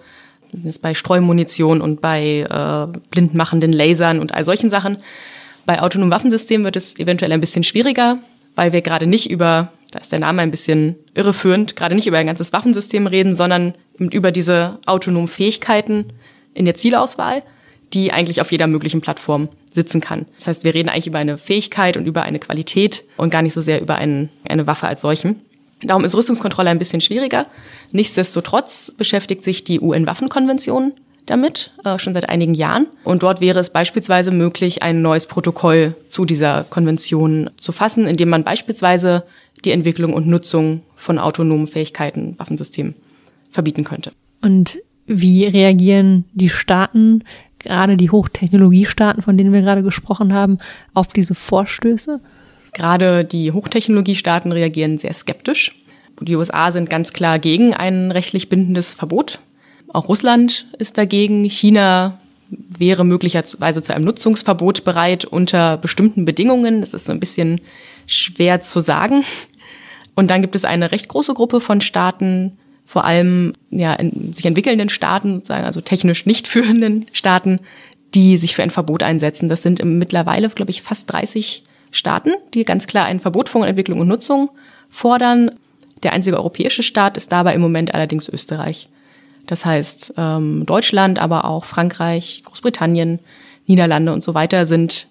[0.63, 4.98] Ist bei Streumunition und bei äh, blindmachenden Lasern und all solchen Sachen.
[5.65, 8.18] Bei autonomen Waffensystemen wird es eventuell ein bisschen schwieriger,
[8.56, 12.18] weil wir gerade nicht über da ist der Name ein bisschen irreführend, gerade nicht über
[12.18, 16.08] ein ganzes Waffensystem reden, sondern über diese autonomen Fähigkeiten
[16.54, 17.44] in der Zielauswahl,
[17.94, 20.26] die eigentlich auf jeder möglichen Plattform sitzen kann.
[20.38, 23.54] Das heißt, wir reden eigentlich über eine Fähigkeit und über eine Qualität und gar nicht
[23.54, 25.39] so sehr über einen, eine Waffe als solchen.
[25.82, 27.48] Darum ist Rüstungskontrolle ein bisschen schwieriger.
[27.92, 30.94] Nichtsdestotrotz beschäftigt sich die UN-Waffenkonvention
[31.26, 32.88] damit, äh, schon seit einigen Jahren.
[33.04, 38.30] Und dort wäre es beispielsweise möglich, ein neues Protokoll zu dieser Konvention zu fassen, indem
[38.30, 39.24] man beispielsweise
[39.64, 42.96] die Entwicklung und Nutzung von autonomen Fähigkeiten, Waffensystemen
[43.52, 44.12] verbieten könnte.
[44.42, 47.24] Und wie reagieren die Staaten,
[47.60, 50.60] gerade die Hochtechnologiestaaten, von denen wir gerade gesprochen haben,
[50.94, 52.20] auf diese Vorstöße?
[52.76, 55.74] Gerade die Hochtechnologiestaaten reagieren sehr skeptisch.
[56.20, 59.40] Die USA sind ganz klar gegen ein rechtlich bindendes Verbot.
[59.94, 61.46] Auch Russland ist dagegen.
[61.46, 66.82] China wäre möglicherweise zu einem Nutzungsverbot bereit unter bestimmten Bedingungen.
[66.82, 67.62] Das ist so ein bisschen
[68.08, 69.24] schwer zu sagen.
[70.14, 73.98] Und dann gibt es eine recht große Gruppe von Staaten, vor allem ja,
[74.34, 77.62] sich entwickelnden Staaten, also technisch nicht führenden Staaten,
[78.14, 79.48] die sich für ein Verbot einsetzen.
[79.48, 81.64] Das sind mittlerweile, glaube ich, fast 30
[81.96, 84.50] Staaten, die ganz klar ein Verbot von Entwicklung und Nutzung
[84.90, 85.52] fordern.
[86.04, 88.90] Der einzige europäische Staat ist dabei im Moment allerdings Österreich.
[89.48, 93.20] Das heißt, ähm, Deutschland, aber auch Frankreich, Großbritannien,
[93.68, 95.08] Niederlande und so weiter sind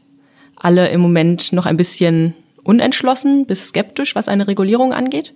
[0.56, 5.34] alle im Moment noch ein bisschen unentschlossen bis skeptisch, was eine Regulierung angeht,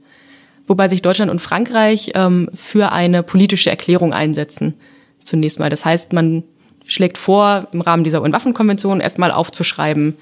[0.67, 4.75] wobei sich Deutschland und Frankreich ähm, für eine politische Erklärung einsetzen.
[5.23, 5.71] Zunächst mal.
[5.71, 6.45] Das heißt, man
[6.87, 10.17] schlägt vor, im Rahmen dieser UN-Waffenkonvention erstmal aufzuschreiben,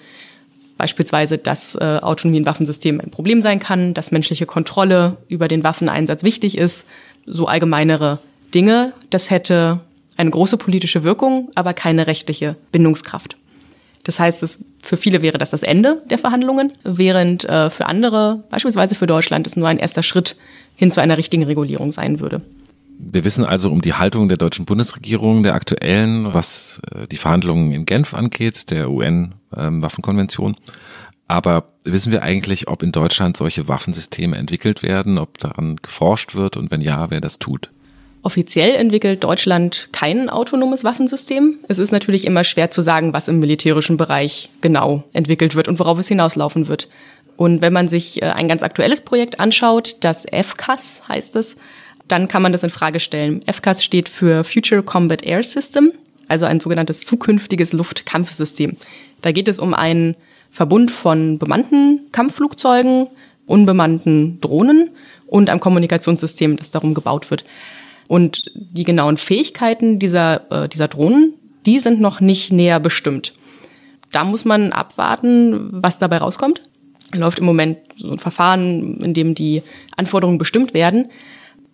[0.79, 5.65] beispielsweise, dass äh, Autonomie in Waffensystemen ein Problem sein kann, dass menschliche Kontrolle über den
[5.65, 6.87] Waffeneinsatz wichtig ist,
[7.25, 8.19] so allgemeinere
[8.55, 8.93] Dinge.
[9.11, 9.81] Das hätte
[10.17, 13.37] eine große politische Wirkung, aber keine rechtliche Bindungskraft.
[14.05, 18.45] Das heißt, es, für viele wäre das das Ende der Verhandlungen, während äh, für andere,
[18.51, 20.37] beispielsweise für Deutschland, es nur ein erster Schritt
[20.77, 22.43] hin zu einer richtigen Regulierung sein würde.
[22.99, 27.73] Wir wissen also um die Haltung der deutschen Bundesregierung, der aktuellen, was äh, die Verhandlungen
[27.73, 30.57] in Genf angeht, der UN-Waffenkonvention.
[31.29, 36.57] Aber wissen wir eigentlich, ob in Deutschland solche Waffensysteme entwickelt werden, ob daran geforscht wird
[36.57, 37.71] und wenn ja, wer das tut?
[38.23, 41.59] Offiziell entwickelt Deutschland kein autonomes Waffensystem.
[41.69, 45.79] Es ist natürlich immer schwer zu sagen, was im militärischen Bereich genau entwickelt wird und
[45.79, 46.89] worauf es hinauslaufen wird.
[47.37, 51.57] Und wenn man sich äh, ein ganz aktuelles Projekt anschaut, das FCAS heißt es,
[52.09, 53.41] dann kann man das in Frage stellen.
[53.51, 55.93] FCAS steht für Future Combat Air System,
[56.29, 58.77] also ein sogenanntes zukünftiges Luftkampfsystem.
[59.23, 60.17] Da geht es um einen
[60.51, 63.09] Verbund von bemannten Kampfflugzeugen,
[63.47, 64.91] unbemannten Drohnen
[65.27, 67.45] und einem Kommunikationssystem, das darum gebaut wird.
[68.09, 71.35] Und die genauen Fähigkeiten dieser, äh, dieser Drohnen,
[71.67, 73.33] die sind noch nicht näher bestimmt.
[74.13, 76.63] Da muss man abwarten, was dabei rauskommt.
[77.13, 79.63] Läuft im Moment so ein Verfahren, in dem die
[79.97, 81.11] Anforderungen bestimmt werden.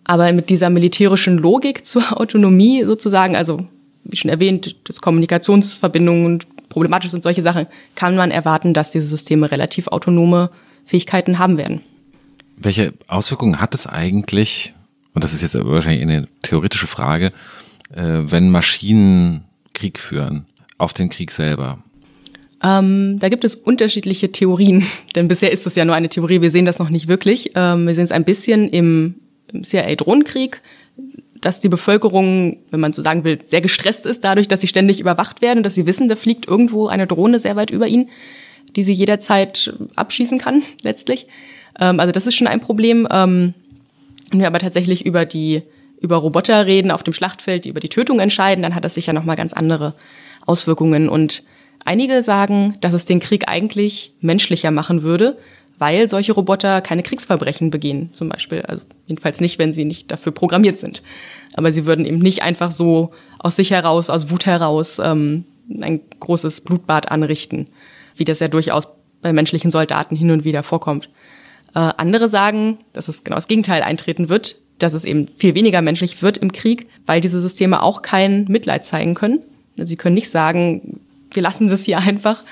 [0.03, 3.65] Aber mit dieser militärischen Logik zur Autonomie sozusagen, also
[4.03, 9.07] wie schon erwähnt, das Kommunikationsverbindungen und problematisch und solche Sachen, kann man erwarten, dass diese
[9.07, 10.49] Systeme relativ autonome
[10.85, 11.81] Fähigkeiten haben werden.
[12.57, 14.73] Welche Auswirkungen hat es eigentlich
[15.13, 17.27] und das ist jetzt wahrscheinlich eine theoretische Frage,
[17.93, 20.45] äh, wenn Maschinen Krieg führen,
[20.77, 21.79] auf den Krieg selber?
[22.63, 24.85] Ähm, da gibt es unterschiedliche Theorien,
[25.15, 27.51] denn bisher ist es ja nur eine Theorie, wir sehen das noch nicht wirklich.
[27.55, 29.15] Ähm, wir sehen es ein bisschen im,
[29.61, 30.61] CIA-Drohnenkrieg,
[31.41, 34.99] dass die Bevölkerung, wenn man so sagen will, sehr gestresst ist dadurch, dass sie ständig
[34.99, 38.09] überwacht werden dass sie wissen, da fliegt irgendwo eine Drohne sehr weit über ihnen,
[38.75, 41.27] die sie jederzeit abschießen kann, letztlich.
[41.79, 43.07] Ähm, also das ist schon ein Problem.
[43.11, 43.53] Ähm,
[44.31, 45.63] wenn wir aber tatsächlich über die
[45.99, 49.13] über Roboter reden auf dem Schlachtfeld, die über die Tötung entscheiden, dann hat das sicher
[49.13, 49.93] noch mal ganz andere
[50.45, 51.07] Auswirkungen.
[51.07, 51.43] Und
[51.85, 55.37] einige sagen, dass es den Krieg eigentlich menschlicher machen würde,
[55.79, 58.61] weil solche Roboter keine Kriegsverbrechen begehen, zum Beispiel.
[58.61, 61.01] Also jedenfalls nicht, wenn sie nicht dafür programmiert sind.
[61.53, 65.45] Aber sie würden eben nicht einfach so aus sich heraus, aus Wut heraus ähm,
[65.81, 67.67] ein großes Blutbad anrichten,
[68.15, 68.87] wie das ja durchaus
[69.21, 71.09] bei menschlichen Soldaten hin und wieder vorkommt.
[71.75, 75.81] Äh, andere sagen, dass es genau das Gegenteil eintreten wird, dass es eben viel weniger
[75.81, 79.39] menschlich wird im Krieg, weil diese Systeme auch kein Mitleid zeigen können.
[79.77, 80.99] Sie können nicht sagen,
[81.31, 82.43] wir lassen es hier einfach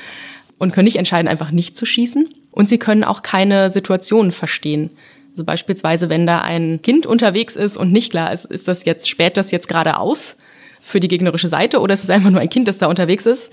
[0.57, 2.29] und können nicht entscheiden, einfach nicht zu schießen.
[2.52, 4.92] Und sie können auch keine Situationen verstehen.
[5.32, 9.10] Also beispielsweise, wenn da ein Kind unterwegs ist und nicht klar ist, ist das jetzt,
[9.10, 10.36] späht das jetzt gerade aus
[10.82, 13.52] für die gegnerische Seite oder ist es einfach nur ein Kind, das da unterwegs ist,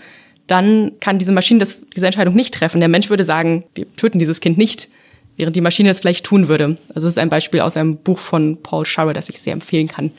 [0.48, 2.80] dann kann diese Maschine das, diese Entscheidung nicht treffen.
[2.80, 4.88] Der Mensch würde sagen, wir töten dieses Kind nicht,
[5.36, 6.76] während die Maschine das vielleicht tun würde.
[6.88, 9.88] Also das ist ein Beispiel aus einem Buch von Paul Scharrer, das ich sehr empfehlen
[9.88, 10.10] kann.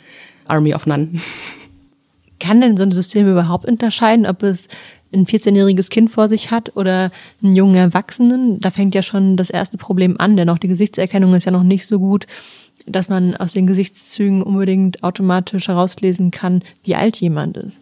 [0.48, 1.10] Army of None.
[2.40, 4.70] Kann denn so ein System überhaupt unterscheiden, ob es
[5.12, 8.60] ein 14-jähriges Kind vor sich hat oder einen jungen Erwachsenen?
[8.60, 11.64] Da fängt ja schon das erste Problem an, denn auch die Gesichtserkennung ist ja noch
[11.64, 12.28] nicht so gut,
[12.86, 17.82] dass man aus den Gesichtszügen unbedingt automatisch herauslesen kann, wie alt jemand ist.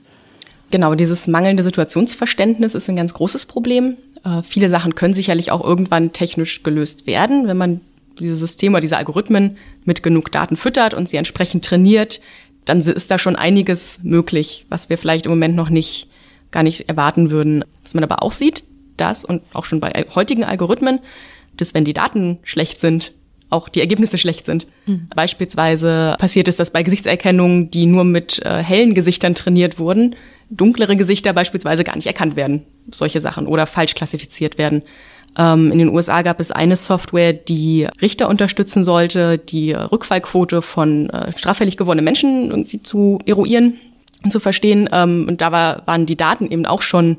[0.70, 3.98] Genau, dieses mangelnde Situationsverständnis ist ein ganz großes Problem.
[4.24, 7.82] Äh, viele Sachen können sicherlich auch irgendwann technisch gelöst werden, wenn man
[8.20, 12.20] diese Systeme, diese Algorithmen mit genug Daten füttert und sie entsprechend trainiert,
[12.66, 16.07] dann ist da schon einiges möglich, was wir vielleicht im Moment noch nicht,
[16.52, 17.64] gar nicht erwarten würden.
[17.84, 18.64] Was man aber auch sieht,
[18.98, 21.00] dass und auch schon bei heutigen Algorithmen,
[21.56, 23.14] dass wenn die Daten schlecht sind,
[23.50, 24.68] auch die Ergebnisse schlecht sind.
[24.86, 25.08] Mhm.
[25.16, 30.16] Beispielsweise passiert es, dass bei Gesichtserkennungen, die nur mit äh, hellen Gesichtern trainiert wurden,
[30.50, 34.82] dunklere Gesichter beispielsweise gar nicht erkannt werden, solche Sachen, oder falsch klassifiziert werden.
[35.38, 41.10] Ähm, in den USA gab es eine Software, die Richter unterstützen sollte, die Rückfallquote von
[41.10, 43.80] äh, straffällig gewordenen Menschen irgendwie zu eruieren
[44.32, 44.90] zu verstehen.
[44.92, 47.18] Ähm, und da war, waren die Daten eben auch schon,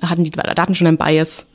[0.00, 1.46] hatten die Daten schon ein Bias.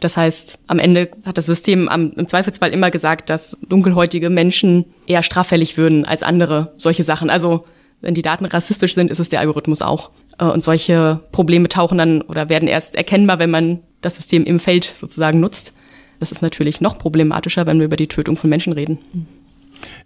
[0.00, 4.84] Das heißt, am Ende hat das System am, im Zweifelsfall immer gesagt, dass dunkelhäutige Menschen
[5.06, 7.30] eher straffällig würden als andere solche Sachen.
[7.30, 7.64] Also
[8.02, 10.10] wenn die Daten rassistisch sind, ist es der Algorithmus auch.
[10.38, 14.60] Äh, und solche Probleme tauchen dann oder werden erst erkennbar, wenn man das System im
[14.60, 15.72] Feld sozusagen nutzt.
[16.18, 18.98] Das ist natürlich noch problematischer, wenn wir über die Tötung von Menschen reden.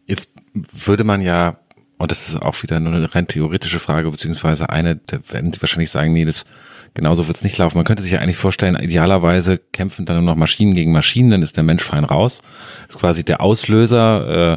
[0.06, 1.59] Jetzt würde man ja,
[2.00, 5.60] und das ist auch wieder nur eine rein theoretische Frage, beziehungsweise eine, da werden Sie
[5.60, 6.46] wahrscheinlich sagen, nee, das
[6.94, 7.76] genauso wird es nicht laufen.
[7.76, 11.42] Man könnte sich ja eigentlich vorstellen, idealerweise kämpfen dann nur noch Maschinen gegen Maschinen, dann
[11.42, 12.40] ist der Mensch fein raus.
[12.86, 14.56] Das ist quasi der Auslöser, äh,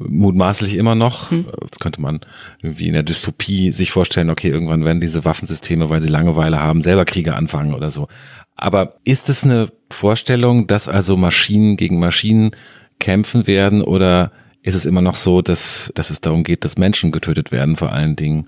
[0.00, 1.30] mutmaßlich immer noch.
[1.30, 1.46] Hm.
[1.60, 2.22] Das könnte man
[2.60, 6.82] irgendwie in der Dystopie sich vorstellen, okay, irgendwann werden diese Waffensysteme, weil sie Langeweile haben,
[6.82, 8.08] selber Kriege anfangen oder so.
[8.56, 12.50] Aber ist es eine Vorstellung, dass also Maschinen gegen Maschinen
[12.98, 17.12] kämpfen werden oder ist es immer noch so, dass, dass es darum geht, dass Menschen
[17.12, 18.46] getötet werden vor allen Dingen?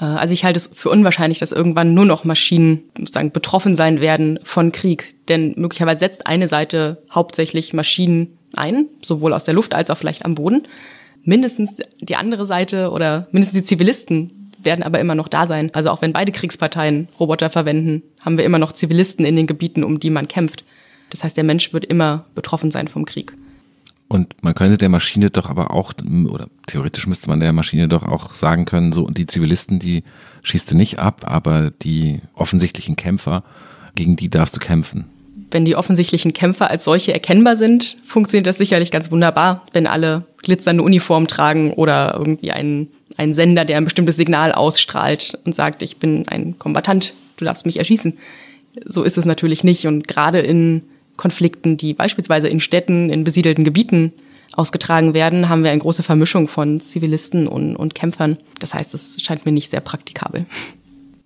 [0.00, 4.00] Äh, also ich halte es für unwahrscheinlich, dass irgendwann nur noch Maschinen sozusagen betroffen sein
[4.00, 5.14] werden von Krieg.
[5.28, 10.24] Denn möglicherweise setzt eine Seite hauptsächlich Maschinen ein, sowohl aus der Luft als auch vielleicht
[10.24, 10.62] am Boden.
[11.24, 15.70] Mindestens die andere Seite oder mindestens die Zivilisten werden aber immer noch da sein.
[15.74, 19.84] Also auch wenn beide Kriegsparteien Roboter verwenden, haben wir immer noch Zivilisten in den Gebieten,
[19.84, 20.64] um die man kämpft.
[21.10, 23.32] Das heißt, der Mensch wird immer betroffen sein vom Krieg.
[24.14, 25.92] Und man könnte der Maschine doch aber auch,
[26.28, 30.04] oder theoretisch müsste man der Maschine doch auch sagen können, so, die Zivilisten, die
[30.44, 33.42] schießt du nicht ab, aber die offensichtlichen Kämpfer,
[33.96, 35.06] gegen die darfst du kämpfen
[35.50, 40.24] wenn die offensichtlichen Kämpfer als solche erkennbar sind, funktioniert das sicherlich ganz wunderbar, wenn alle
[40.42, 45.84] glitzernde Uniform tragen oder irgendwie einen, einen Sender, der ein bestimmtes Signal ausstrahlt und sagt,
[45.84, 48.18] ich bin ein Kombatant, du darfst mich erschießen.
[48.84, 49.86] So ist es natürlich nicht.
[49.86, 50.82] Und gerade in
[51.16, 54.12] Konflikten, die beispielsweise in Städten, in besiedelten Gebieten
[54.52, 58.36] ausgetragen werden, haben wir eine große Vermischung von Zivilisten und, und Kämpfern.
[58.60, 60.46] Das heißt, es scheint mir nicht sehr praktikabel.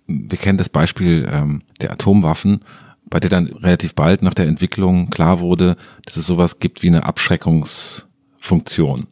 [0.07, 2.61] Wir kennen das Beispiel ähm, der Atomwaffen
[3.09, 5.75] bei der dann relativ bald nach der Entwicklung klar wurde,
[6.05, 9.07] dass es sowas gibt wie eine Abschreckungsfunktion.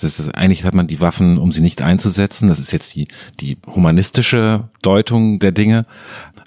[0.00, 2.48] Das ist, eigentlich hat man die Waffen, um sie nicht einzusetzen.
[2.48, 3.08] Das ist jetzt die,
[3.40, 5.86] die humanistische Deutung der Dinge.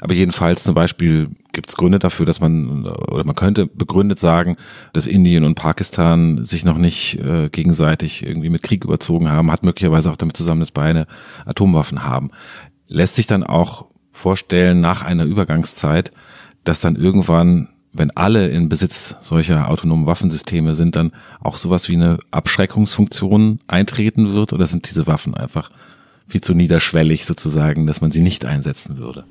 [0.02, 4.56] Aber jedenfalls zum Beispiel gibt es Gründe dafür, dass man, oder man könnte begründet sagen,
[4.94, 9.64] dass Indien und Pakistan sich noch nicht äh, gegenseitig irgendwie mit Krieg überzogen haben, hat
[9.64, 11.08] möglicherweise auch damit zusammen, dass beide
[11.46, 12.30] Atomwaffen haben.
[12.88, 16.12] Lässt sich dann auch vorstellen, nach einer Übergangszeit,
[16.64, 21.96] dass dann irgendwann, wenn alle in Besitz solcher autonomen Waffensysteme sind, dann auch sowas wie
[21.96, 24.54] eine Abschreckungsfunktion eintreten wird?
[24.54, 25.72] Oder sind diese Waffen einfach
[26.28, 29.26] viel zu niederschwellig sozusagen, dass man sie nicht einsetzen würde?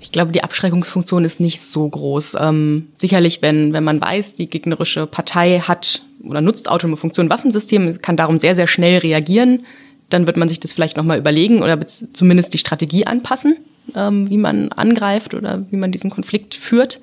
[0.00, 2.36] Ich glaube, die Abschreckungsfunktion ist nicht so groß.
[2.38, 7.94] Ähm, sicherlich, wenn, wenn man weiß, die gegnerische Partei hat oder nutzt autonome Funktionen Waffensysteme,
[7.94, 9.64] kann darum sehr, sehr schnell reagieren,
[10.10, 13.56] dann wird man sich das vielleicht nochmal überlegen oder zumindest die Strategie anpassen
[13.94, 17.00] ähm, wie man angreift oder wie man diesen Konflikt führt.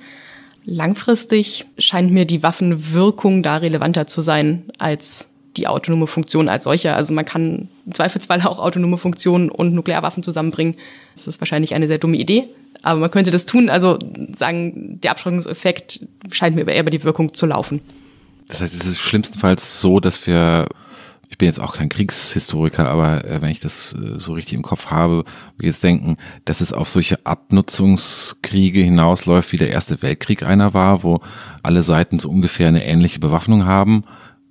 [0.65, 6.95] Langfristig scheint mir die Waffenwirkung da relevanter zu sein als die autonome Funktion als solcher.
[6.95, 10.75] Also man kann im Zweifelsfall auch autonome Funktionen und Nuklearwaffen zusammenbringen.
[11.15, 12.45] Das ist wahrscheinlich eine sehr dumme Idee,
[12.83, 13.69] aber man könnte das tun.
[13.69, 13.99] Also
[14.33, 17.81] sagen, der Abschreckungseffekt scheint mir eher über die Wirkung zu laufen.
[18.47, 20.67] Das heißt, es ist schlimmstenfalls so, dass wir
[21.41, 24.91] bin jetzt auch kein Kriegshistoriker, aber äh, wenn ich das äh, so richtig im Kopf
[24.91, 25.25] habe,
[25.57, 31.01] wir jetzt denken, dass es auf solche Abnutzungskriege hinausläuft, wie der Erste Weltkrieg einer war,
[31.01, 31.19] wo
[31.63, 34.03] alle Seiten so ungefähr eine ähnliche Bewaffnung haben,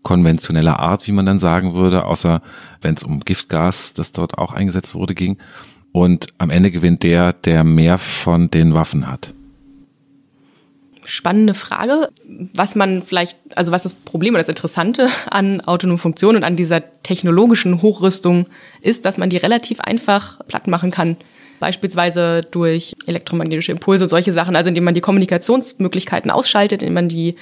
[0.03, 2.43] konventioneller Art, wie man dann sagen würde, außer
[2.81, 5.39] wenn es um Giftgas, das dort auch eingesetzt wurde, ging.
[5.93, 9.33] Und am Ende gewinnt der, der mehr von den Waffen hat
[11.11, 12.11] spannende Frage,
[12.55, 16.55] was man vielleicht, also was das Problem oder das Interessante an autonomen Funktionen und an
[16.55, 18.45] dieser technologischen Hochrüstung
[18.81, 21.17] ist, dass man die relativ einfach platt machen kann.
[21.59, 27.09] Beispielsweise durch elektromagnetische Impulse und solche Sachen, also indem man die Kommunikationsmöglichkeiten ausschaltet, indem man
[27.09, 27.35] die,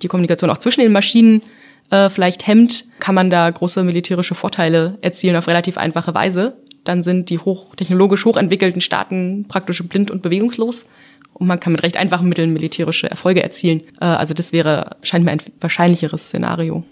[0.00, 1.42] die Kommunikation auch zwischen den Maschinen
[1.90, 6.56] äh, vielleicht hemmt, kann man da große militärische Vorteile erzielen auf relativ einfache Weise.
[6.84, 10.86] Dann sind die hochtechnologisch hochentwickelten Staaten praktisch blind und bewegungslos
[11.34, 13.82] und man kann mit recht einfachen Mitteln militärische Erfolge erzielen.
[14.00, 16.84] Äh, also das wäre, scheint mir ein wahrscheinlicheres Szenario.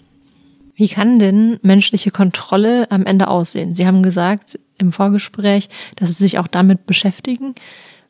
[0.75, 3.75] Wie kann denn menschliche Kontrolle am Ende aussehen?
[3.75, 7.55] Sie haben gesagt im Vorgespräch, dass Sie sich auch damit beschäftigen.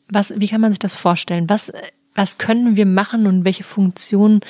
[0.08, 1.48] Was, wie kann man sich das vorstellen?
[1.48, 1.72] Was,
[2.14, 4.40] was können wir machen und welche Funktionen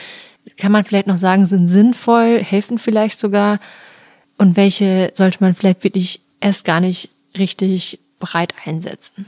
[0.56, 3.58] kann man vielleicht noch sagen, sind sinnvoll, helfen vielleicht sogar?
[4.38, 9.26] Und welche sollte man vielleicht wirklich erst gar nicht richtig breit einsetzen?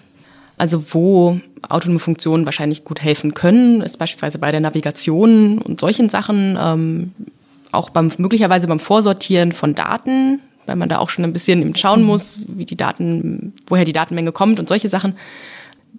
[0.57, 6.09] Also wo autonome Funktionen wahrscheinlich gut helfen können, ist beispielsweise bei der Navigation und solchen
[6.09, 7.13] Sachen, ähm,
[7.73, 12.03] auch beim möglicherweise beim Vorsortieren von Daten, weil man da auch schon ein bisschen schauen
[12.03, 12.07] mhm.
[12.07, 15.15] muss, wie die Daten, woher die Datenmenge kommt und solche Sachen.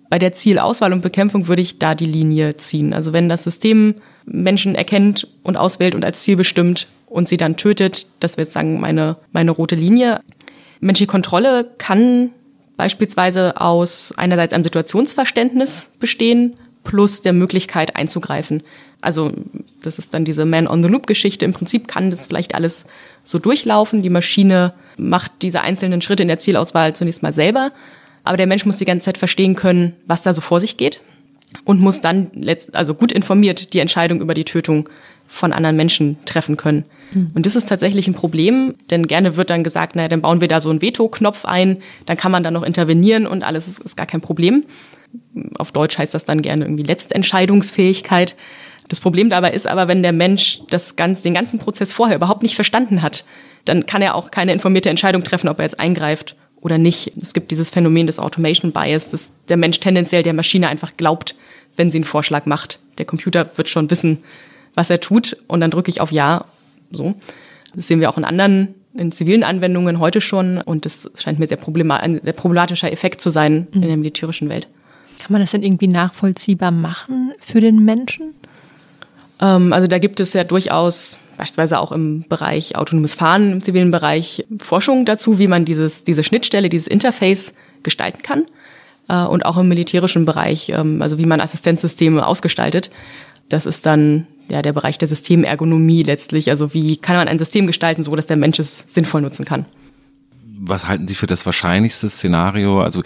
[0.10, 2.94] Bei der Zielauswahl und Bekämpfung würde ich da die Linie ziehen.
[2.94, 7.58] Also wenn das System Menschen erkennt und auswählt und als Ziel bestimmt und sie dann
[7.58, 10.22] tötet, das wäre sagen meine, meine rote Linie.
[10.80, 12.30] Menschliche Kontrolle kann
[12.78, 18.64] beispielsweise aus einerseits einem Situationsverständnis bestehen plus der Möglichkeit einzugreifen.
[19.02, 19.32] Also
[19.82, 21.46] das ist dann diese Man-on-the-Loop-Geschichte.
[21.46, 22.86] Im Prinzip kann das vielleicht alles
[23.24, 24.02] so durchlaufen.
[24.02, 27.72] Die Maschine macht diese einzelnen Schritte in der Zielauswahl zunächst mal selber.
[28.24, 31.02] Aber der Mensch muss die ganze Zeit verstehen können, was da so vor sich geht
[31.64, 34.90] und muss dann letzt, also gut informiert die Entscheidung über die Tötung
[35.28, 36.86] von anderen Menschen treffen können.
[37.13, 40.48] Und das ist tatsächlich ein Problem, denn gerne wird dann gesagt, naja, dann bauen wir
[40.48, 43.96] da so einen Veto-Knopf ein, dann kann man da noch intervenieren und alles ist, ist
[43.96, 44.65] gar kein Problem.
[45.58, 48.36] Auf Deutsch heißt das dann gerne irgendwie Letztentscheidungsfähigkeit.
[48.89, 52.44] Das Problem dabei ist aber, wenn der Mensch das ganz, den ganzen Prozess vorher überhaupt
[52.44, 53.24] nicht verstanden hat,
[53.65, 57.13] dann kann er auch keine informierte Entscheidung treffen, ob er jetzt eingreift oder nicht.
[57.22, 61.36] Es gibt dieses Phänomen des Automation Bias, dass der Mensch tendenziell der Maschine einfach glaubt,
[61.78, 62.80] wenn sie einen Vorschlag macht.
[62.98, 64.20] Der Computer wird schon wissen,
[64.76, 66.46] was er tut und dann drücke ich auf Ja.
[66.96, 67.16] So.
[67.76, 71.48] Das sehen wir auch in anderen, in zivilen Anwendungen heute schon und das scheint mir
[71.48, 73.82] sehr ein sehr problematischer Effekt zu sein mhm.
[73.82, 74.68] in der militärischen Welt.
[75.20, 78.34] Kann man das denn irgendwie nachvollziehbar machen für den Menschen?
[79.42, 83.92] Ähm, also da gibt es ja durchaus beispielsweise auch im Bereich autonomes Fahren, im zivilen
[83.92, 87.54] Bereich Forschung dazu, wie man dieses, diese Schnittstelle, dieses Interface
[87.84, 88.46] gestalten kann.
[89.08, 92.90] Äh, und auch im militärischen Bereich, ähm, also wie man Assistenzsysteme ausgestaltet.
[93.50, 96.50] Das ist dann ja, der Bereich der Systemergonomie letztlich.
[96.50, 99.66] Also wie kann man ein System gestalten, so dass der Mensch es sinnvoll nutzen kann?
[100.60, 102.82] Was halten Sie für das wahrscheinlichste Szenario?
[102.82, 103.04] Also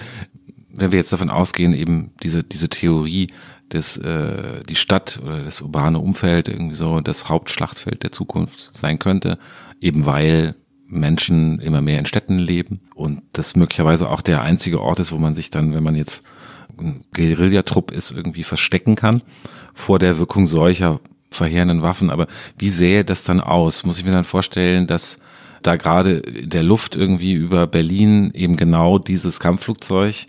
[0.72, 3.28] wenn wir jetzt davon ausgehen, eben diese, diese Theorie,
[3.70, 9.00] dass äh, die Stadt oder das urbane Umfeld irgendwie so das Hauptschlachtfeld der Zukunft sein
[9.00, 9.38] könnte,
[9.80, 10.56] eben weil
[10.88, 15.18] Menschen immer mehr in Städten leben und das möglicherweise auch der einzige Ort ist, wo
[15.18, 16.24] man sich dann, wenn man jetzt
[16.80, 19.22] ein Guerillatrupp ist, irgendwie verstecken kann
[19.74, 21.00] vor der Wirkung solcher
[21.32, 22.10] verheerenden Waffen.
[22.10, 23.86] Aber wie sähe das dann aus?
[23.86, 25.20] Muss ich mir dann vorstellen, dass
[25.62, 30.26] da gerade der Luft irgendwie über Berlin eben genau dieses Kampfflugzeug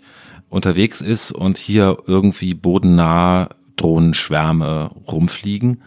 [0.49, 5.81] unterwegs ist und hier irgendwie bodennah Drohnenschwärme rumfliegen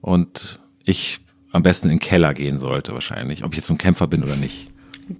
[0.00, 1.20] und ich
[1.52, 4.36] am besten in den Keller gehen sollte wahrscheinlich, ob ich jetzt ein Kämpfer bin oder
[4.36, 4.70] nicht.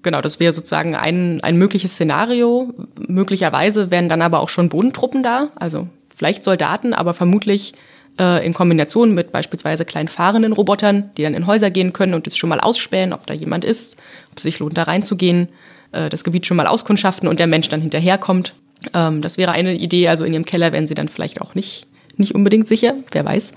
[0.02, 2.74] Genau, das wäre sozusagen ein, ein mögliches Szenario.
[3.06, 7.74] Möglicherweise wären dann aber auch schon Bodentruppen da, also vielleicht Soldaten, aber vermutlich
[8.18, 12.26] äh, in Kombination mit beispielsweise kleinen fahrenden Robotern, die dann in Häuser gehen können und
[12.26, 13.96] das schon mal ausspähen, ob da jemand ist,
[14.32, 15.48] ob es sich lohnt, da reinzugehen,
[15.92, 18.54] äh, das Gebiet schon mal auskundschaften und der Mensch dann hinterherkommt.
[18.94, 20.08] Ähm, das wäre eine Idee.
[20.08, 21.86] Also in ihrem Keller wären sie dann vielleicht auch nicht,
[22.16, 23.52] nicht unbedingt sicher, wer weiß.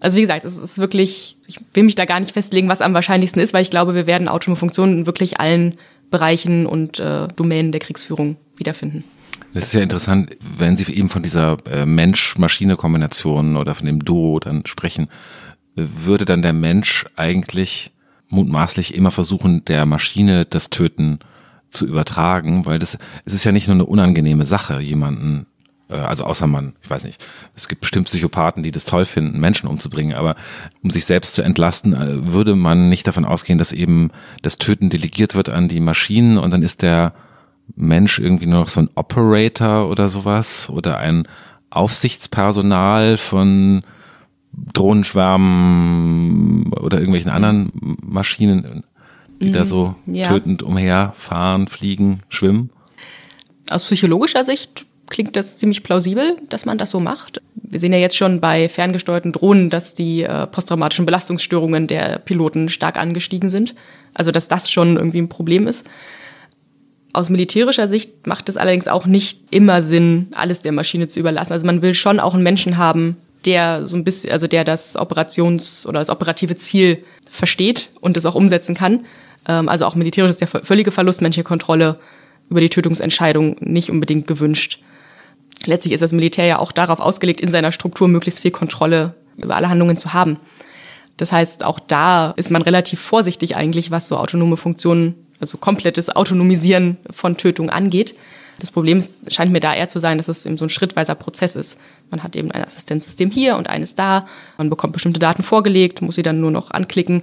[0.00, 2.94] Also wie gesagt, es ist wirklich, ich will mich da gar nicht festlegen, was am
[2.94, 5.76] wahrscheinlichsten ist, weil ich glaube, wir werden autonome Funktionen in wirklich allen
[6.10, 9.04] Bereichen und äh, Domänen der Kriegsführung wiederfinden.
[9.52, 14.38] Das ist ja interessant, wenn Sie eben von dieser äh, Mensch-Maschine-Kombination oder von dem Duo
[14.38, 15.08] dann sprechen,
[15.74, 17.92] würde dann der Mensch eigentlich
[18.28, 21.18] mutmaßlich immer versuchen, der Maschine das Töten
[21.70, 25.46] zu übertragen, weil das, es ist ja nicht nur eine unangenehme Sache, jemanden
[25.90, 27.24] Äh, also außer man, ich weiß nicht,
[27.54, 30.36] es gibt bestimmt Psychopathen, die das toll finden, Menschen umzubringen, aber
[30.82, 34.10] um sich selbst zu entlasten, äh, würde man nicht davon ausgehen, dass eben
[34.42, 37.12] das Töten delegiert wird an die Maschinen und dann ist der
[37.76, 41.26] Mensch irgendwie nur noch so ein Operator oder sowas oder ein
[41.70, 43.82] Aufsichtspersonal von
[44.52, 47.70] Drohnenschwärmen oder irgendwelchen anderen
[48.04, 48.84] Maschinen,
[49.40, 50.28] die mhm, da so ja.
[50.28, 52.70] tötend umherfahren, fliegen, schwimmen?
[53.70, 57.40] Aus psychologischer Sicht klingt das ziemlich plausibel, dass man das so macht.
[57.54, 62.68] Wir sehen ja jetzt schon bei ferngesteuerten Drohnen, dass die äh, posttraumatischen Belastungsstörungen der Piloten
[62.68, 63.74] stark angestiegen sind.
[64.14, 65.88] Also dass das schon irgendwie ein Problem ist.
[67.12, 71.52] Aus militärischer Sicht macht es allerdings auch nicht immer Sinn, alles der Maschine zu überlassen.
[71.52, 74.96] Also man will schon auch einen Menschen haben, der so ein bisschen, also der das
[74.96, 79.06] Operations- oder das operative Ziel versteht und es auch umsetzen kann.
[79.48, 81.98] Ähm, also auch militärisch ist der völlige Verlust menschlicher Kontrolle
[82.48, 84.80] über die Tötungsentscheidung nicht unbedingt gewünscht.
[85.66, 89.56] Letztlich ist das Militär ja auch darauf ausgelegt, in seiner Struktur möglichst viel Kontrolle über
[89.56, 90.38] alle Handlungen zu haben.
[91.16, 96.10] Das heißt, auch da ist man relativ vorsichtig eigentlich, was so autonome Funktionen also komplettes
[96.10, 98.14] Autonomisieren von Tötung angeht.
[98.58, 101.14] Das Problem ist, scheint mir da eher zu sein, dass es eben so ein schrittweiser
[101.14, 101.78] Prozess ist.
[102.10, 104.26] Man hat eben ein Assistenzsystem hier und eines da.
[104.58, 107.22] Man bekommt bestimmte Daten vorgelegt, muss sie dann nur noch anklicken.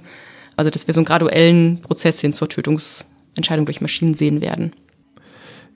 [0.56, 4.72] Also, dass wir so einen graduellen Prozess hin zur Tötungsentscheidung durch Maschinen sehen werden.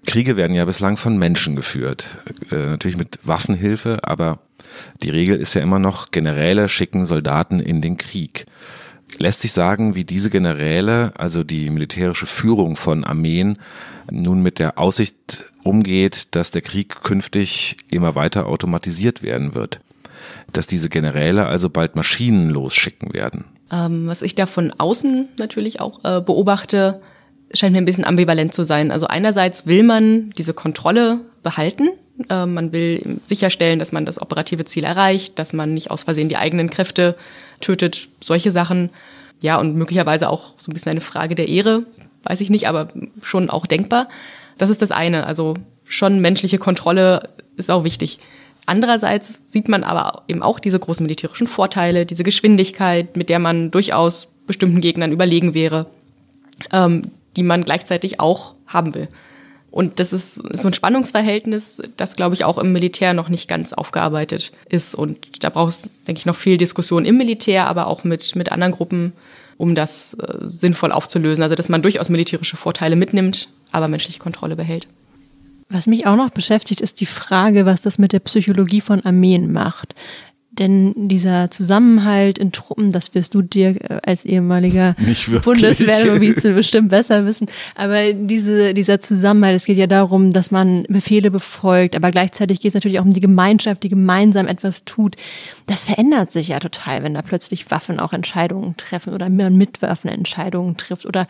[0.05, 2.19] Kriege werden ja bislang von Menschen geführt.
[2.51, 4.41] Äh, natürlich mit Waffenhilfe, aber
[5.03, 8.47] die Regel ist ja immer noch, Generäle schicken Soldaten in den Krieg.
[9.19, 13.59] Lässt sich sagen, wie diese Generäle, also die militärische Führung von Armeen,
[14.11, 19.81] nun mit der Aussicht umgeht, dass der Krieg künftig immer weiter automatisiert werden wird.
[20.53, 23.45] Dass diese Generäle also bald Maschinen losschicken werden.
[23.71, 27.01] Ähm, was ich da von außen natürlich auch äh, beobachte,
[27.55, 28.91] scheint mir ein bisschen ambivalent zu sein.
[28.91, 31.91] Also einerseits will man diese Kontrolle behalten.
[32.29, 36.29] Äh, man will sicherstellen, dass man das operative Ziel erreicht, dass man nicht aus Versehen
[36.29, 37.17] die eigenen Kräfte
[37.61, 38.91] tötet, solche Sachen.
[39.41, 41.85] Ja, und möglicherweise auch so ein bisschen eine Frage der Ehre,
[42.25, 42.89] weiß ich nicht, aber
[43.23, 44.09] schon auch denkbar.
[44.59, 45.27] Das ist das eine.
[45.27, 45.55] Also
[45.87, 48.19] schon menschliche Kontrolle ist auch wichtig.
[48.65, 53.71] Andererseits sieht man aber eben auch diese großen militärischen Vorteile, diese Geschwindigkeit, mit der man
[53.71, 55.87] durchaus bestimmten Gegnern überlegen wäre,
[56.73, 59.09] ähm, die man gleichzeitig auch haben will.
[59.73, 63.73] Und das ist so ein Spannungsverhältnis, das, glaube ich, auch im Militär noch nicht ganz
[63.73, 64.95] aufgearbeitet ist.
[64.95, 68.53] Und da braucht es, denke ich, noch viel Diskussion im Militär, aber auch mit, mit
[68.53, 69.15] anderen Gruppen,
[69.57, 71.43] um das äh, sinnvoll aufzulösen.
[71.43, 74.89] Also, dass man durchaus militärische Vorteile mitnimmt, aber menschliche Kontrolle behält.
[75.71, 79.53] Was mich auch noch beschäftigt, ist die Frage, was das mit der Psychologie von Armeen
[79.53, 79.95] macht.
[80.59, 84.95] Denn dieser Zusammenhalt in Truppen, das wirst du dir äh, als ehemaliger
[85.45, 87.47] Bundeswehrnovize bestimmt besser wissen.
[87.75, 92.71] Aber diese, dieser Zusammenhalt, es geht ja darum, dass man Befehle befolgt, aber gleichzeitig geht
[92.71, 95.17] es natürlich auch um die Gemeinschaft, die gemeinsam etwas tut.
[95.67, 99.81] Das verändert sich ja total, wenn da plötzlich Waffen auch Entscheidungen treffen oder man mit
[99.81, 101.29] Waffen Entscheidungen trifft oder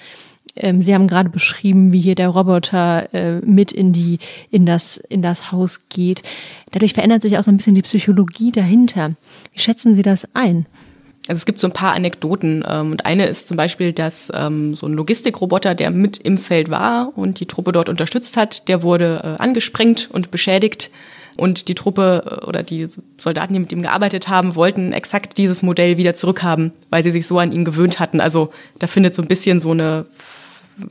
[0.56, 4.18] ähm, Sie haben gerade beschrieben, wie hier der Roboter äh, mit in die
[4.50, 6.22] in das in das Haus geht.
[6.70, 9.12] Dadurch verändert sich auch so ein bisschen die Psychologie dahinter.
[9.52, 10.66] Wie schätzen Sie das ein?
[11.28, 14.74] Also es gibt so ein paar Anekdoten ähm, und eine ist zum Beispiel, dass ähm,
[14.74, 18.82] so ein Logistikroboter, der mit im Feld war und die Truppe dort unterstützt hat, der
[18.82, 20.90] wurde äh, angesprengt und beschädigt
[21.36, 25.62] und die Truppe äh, oder die Soldaten, die mit ihm gearbeitet haben, wollten exakt dieses
[25.62, 28.20] Modell wieder zurückhaben, weil sie sich so an ihn gewöhnt hatten.
[28.20, 30.06] Also da findet so ein bisschen so eine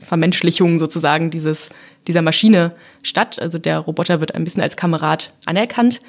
[0.00, 1.70] Vermenschlichung sozusagen dieses,
[2.06, 3.40] dieser Maschine statt.
[3.40, 6.00] Also der Roboter wird ein bisschen als Kamerad anerkannt.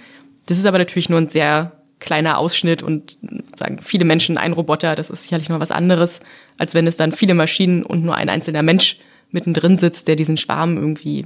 [0.46, 3.18] Das ist aber natürlich nur ein sehr kleiner Ausschnitt und
[3.56, 6.20] sagen viele Menschen, ein Roboter, das ist sicherlich noch was anderes,
[6.58, 8.98] als wenn es dann viele Maschinen und nur ein einzelner Mensch
[9.32, 11.26] mittendrin sitzt, der diesen Schwarm irgendwie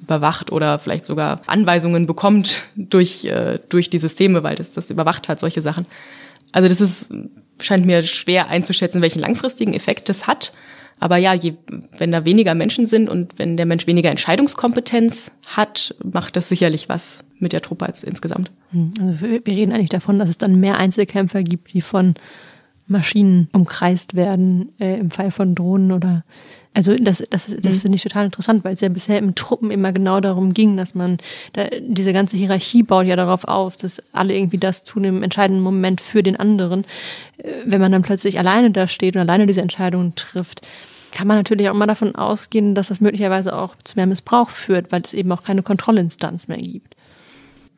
[0.00, 5.28] überwacht oder vielleicht sogar Anweisungen bekommt durch, äh, durch die Systeme, weil das das überwacht
[5.28, 5.86] hat, solche Sachen.
[6.52, 7.12] Also das ist,
[7.60, 10.52] scheint mir schwer einzuschätzen, welchen langfristigen Effekt das hat.
[10.98, 11.54] Aber ja, je,
[11.96, 16.88] wenn da weniger Menschen sind und wenn der Mensch weniger Entscheidungskompetenz hat, macht das sicherlich
[16.88, 18.50] was mit der Truppe als insgesamt.
[18.70, 22.14] Hm, also wir reden eigentlich davon, dass es dann mehr Einzelkämpfer gibt, die von
[22.86, 26.24] Maschinen umkreist werden, äh, im Fall von Drohnen oder
[26.74, 27.80] also das, das, das mhm.
[27.80, 30.94] finde ich total interessant, weil es ja bisher im Truppen immer genau darum ging, dass
[30.94, 31.18] man
[31.52, 35.62] da, diese ganze Hierarchie baut ja darauf auf, dass alle irgendwie das tun im entscheidenden
[35.62, 36.84] Moment für den anderen.
[37.38, 40.62] Äh, wenn man dann plötzlich alleine da steht und alleine diese Entscheidungen trifft,
[41.12, 44.90] kann man natürlich auch mal davon ausgehen, dass das möglicherweise auch zu mehr Missbrauch führt,
[44.92, 46.96] weil es eben auch keine Kontrollinstanz mehr gibt.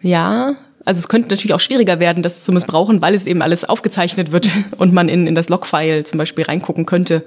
[0.01, 3.65] Ja, also es könnte natürlich auch schwieriger werden, das zu missbrauchen, weil es eben alles
[3.65, 7.25] aufgezeichnet wird und man in, in das Logfile zum Beispiel reingucken könnte.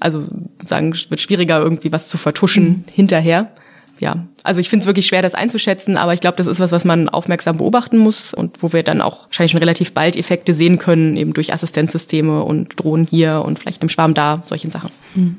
[0.00, 0.26] Also
[0.64, 2.84] sagen, es wird schwieriger, irgendwie was zu vertuschen mhm.
[2.90, 3.50] hinterher.
[3.98, 6.72] ja, also ich finde es wirklich schwer, das einzuschätzen, aber ich glaube, das ist was,
[6.72, 10.54] was man aufmerksam beobachten muss und wo wir dann auch wahrscheinlich schon relativ bald Effekte
[10.54, 14.90] sehen können, eben durch Assistenzsysteme und Drohnen hier und vielleicht im Schwarm da, solchen Sachen.
[15.14, 15.36] Mhm.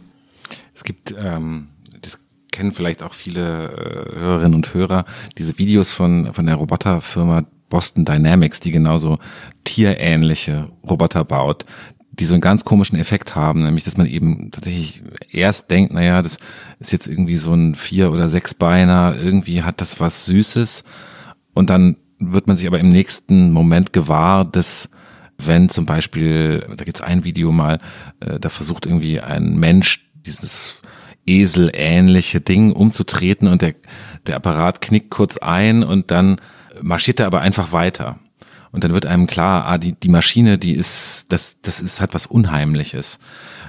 [0.74, 1.70] Es gibt, ähm,
[2.02, 2.20] das
[2.52, 5.06] kennen vielleicht auch viele äh, Hörerinnen und Hörer,
[5.38, 9.18] diese Videos von, von der Roboterfirma Boston Dynamics, die genauso
[9.64, 11.66] tierähnliche Roboter baut,
[12.12, 15.02] die so einen ganz komischen Effekt haben, nämlich dass man eben tatsächlich
[15.32, 16.38] erst denkt, naja, das
[16.80, 20.84] ist jetzt irgendwie so ein Vier- oder Sechsbeiner, irgendwie hat das was Süßes
[21.54, 24.90] und dann wird man sich aber im nächsten Moment gewahr, dass
[25.38, 27.80] wenn zum Beispiel, da gibt's ein Video mal,
[28.20, 30.82] äh, da versucht irgendwie ein Mensch dieses
[31.26, 33.76] eselähnliche Ding umzutreten und der,
[34.28, 36.40] der Apparat knickt kurz ein und dann
[36.82, 38.20] marschiert er aber einfach weiter.
[38.72, 42.14] Und dann wird einem klar, ah, die, die Maschine, die ist, das, das ist, hat
[42.14, 43.20] was Unheimliches.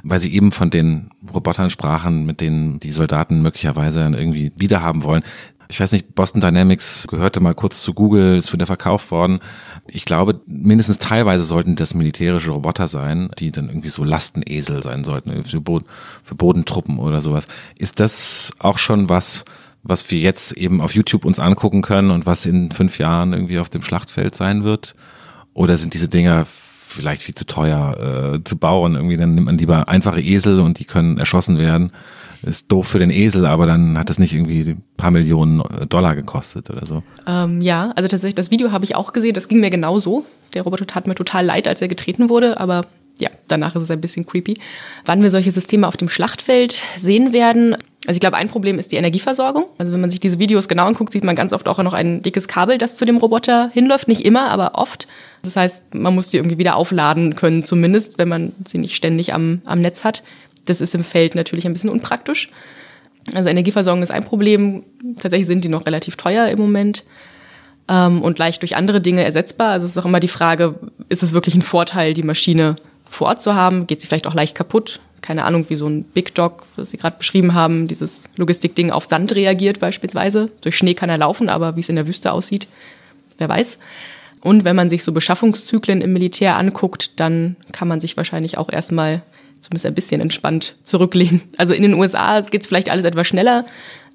[0.04, 5.02] Weil sie eben von den Robotern sprachen, mit denen die Soldaten möglicherweise dann irgendwie wiederhaben
[5.02, 5.22] wollen.
[5.68, 9.40] Ich weiß nicht, Boston Dynamics gehörte mal kurz zu Google, ist wieder verkauft worden.
[9.86, 15.02] Ich glaube, mindestens teilweise sollten das militärische Roboter sein, die dann irgendwie so Lastenesel sein
[15.02, 15.86] sollten, für, Boden,
[16.22, 17.48] für Bodentruppen oder sowas.
[17.74, 19.46] Ist das auch schon was,
[19.82, 23.58] was wir jetzt eben auf YouTube uns angucken können und was in fünf Jahren irgendwie
[23.58, 24.94] auf dem Schlachtfeld sein wird?
[25.54, 28.94] Oder sind diese Dinger vielleicht viel zu teuer äh, zu bauen?
[28.94, 31.92] Irgendwie dann nimmt man lieber einfache Esel und die können erschossen werden.
[32.42, 36.14] Ist doof für den Esel, aber dann hat es nicht irgendwie paar Millionen äh, Dollar
[36.14, 37.02] gekostet oder so.
[37.26, 40.24] Ähm, ja, also tatsächlich, das Video habe ich auch gesehen, das ging mir genauso.
[40.54, 42.86] Der Roboter tat mir total leid, als er getreten wurde, aber
[43.18, 44.58] ja, danach ist es ein bisschen creepy.
[45.04, 47.76] Wann wir solche Systeme auf dem Schlachtfeld sehen werden,
[48.06, 49.66] also ich glaube, ein Problem ist die Energieversorgung.
[49.78, 52.20] Also wenn man sich diese Videos genau anguckt, sieht man ganz oft auch noch ein
[52.22, 54.08] dickes Kabel, das zu dem Roboter hinläuft.
[54.08, 55.06] Nicht immer, aber oft.
[55.44, 59.32] Das heißt, man muss die irgendwie wieder aufladen können, zumindest, wenn man sie nicht ständig
[59.34, 60.24] am, am Netz hat.
[60.64, 62.50] Das ist im Feld natürlich ein bisschen unpraktisch.
[63.34, 64.82] Also Energieversorgung ist ein Problem.
[65.20, 67.04] Tatsächlich sind die noch relativ teuer im Moment
[67.88, 69.68] ähm, und leicht durch andere Dinge ersetzbar.
[69.68, 70.74] Also es ist auch immer die Frage,
[71.08, 72.74] ist es wirklich ein Vorteil, die Maschine
[73.08, 73.86] vor Ort zu haben?
[73.86, 75.00] Geht sie vielleicht auch leicht kaputt?
[75.22, 79.06] Keine Ahnung, wie so ein Big Dog, was Sie gerade beschrieben haben, dieses Logistikding auf
[79.06, 80.50] Sand reagiert beispielsweise.
[80.60, 82.68] Durch Schnee kann er laufen, aber wie es in der Wüste aussieht,
[83.38, 83.78] wer weiß.
[84.40, 88.70] Und wenn man sich so Beschaffungszyklen im Militär anguckt, dann kann man sich wahrscheinlich auch
[88.70, 89.22] erstmal
[89.60, 91.42] zumindest ein bisschen entspannt zurücklehnen.
[91.56, 93.64] Also in den USA geht es vielleicht alles etwas schneller,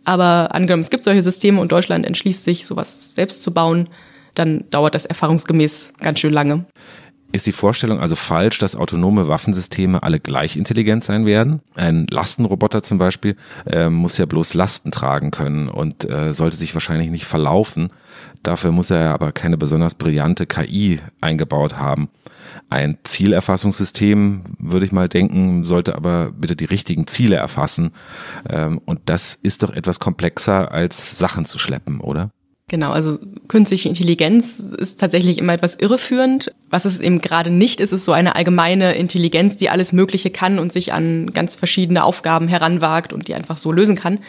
[0.04, 3.88] aber angenommen, es gibt solche Systeme und Deutschland entschließt sich, sowas selbst zu bauen,
[4.36, 6.66] dann dauert das erfahrungsgemäß ganz schön lange.
[7.34, 11.62] Ist die Vorstellung also falsch, dass autonome Waffensysteme alle gleich intelligent sein werden?
[11.76, 16.74] Ein Lastenroboter zum Beispiel äh, muss ja bloß Lasten tragen können und äh, sollte sich
[16.74, 17.90] wahrscheinlich nicht verlaufen.
[18.44, 22.10] Dafür muss er aber keine besonders brillante KI eingebaut haben.
[22.70, 27.92] Ein Zielerfassungssystem, würde ich mal denken, sollte aber bitte die richtigen Ziele erfassen.
[28.50, 32.32] Ähm, und das ist doch etwas komplexer als Sachen zu schleppen, oder?
[32.70, 36.54] Genau, also künstliche Intelligenz ist tatsächlich immer etwas irreführend.
[36.70, 40.60] Was es eben gerade nicht ist, ist so eine allgemeine Intelligenz, die alles Mögliche kann
[40.60, 44.20] und sich an ganz verschiedene Aufgaben heranwagt und die einfach so lösen kann.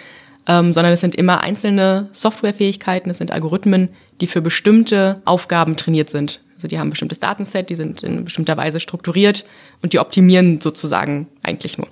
[0.46, 3.88] Ähm, sondern es sind immer einzelne Softwarefähigkeiten, es sind Algorithmen,
[4.20, 6.40] die für bestimmte Aufgaben trainiert sind.
[6.54, 9.44] Also die haben ein bestimmtes Datenset, die sind in bestimmter Weise strukturiert
[9.82, 11.88] und die optimieren sozusagen eigentlich nur.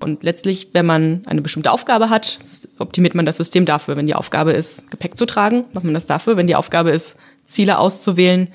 [0.00, 2.38] Und letztlich, wenn man eine bestimmte Aufgabe hat,
[2.78, 3.96] optimiert man das System dafür.
[3.96, 6.36] Wenn die Aufgabe ist, Gepäck zu tragen, macht man das dafür.
[6.36, 7.16] Wenn die Aufgabe ist,
[7.46, 8.48] Ziele auszuwählen,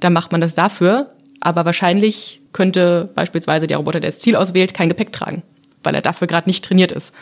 [0.00, 1.12] dann macht man das dafür.
[1.40, 5.42] Aber wahrscheinlich könnte beispielsweise der Roboter, der das Ziel auswählt, kein Gepäck tragen,
[5.82, 7.12] weil er dafür gerade nicht trainiert ist.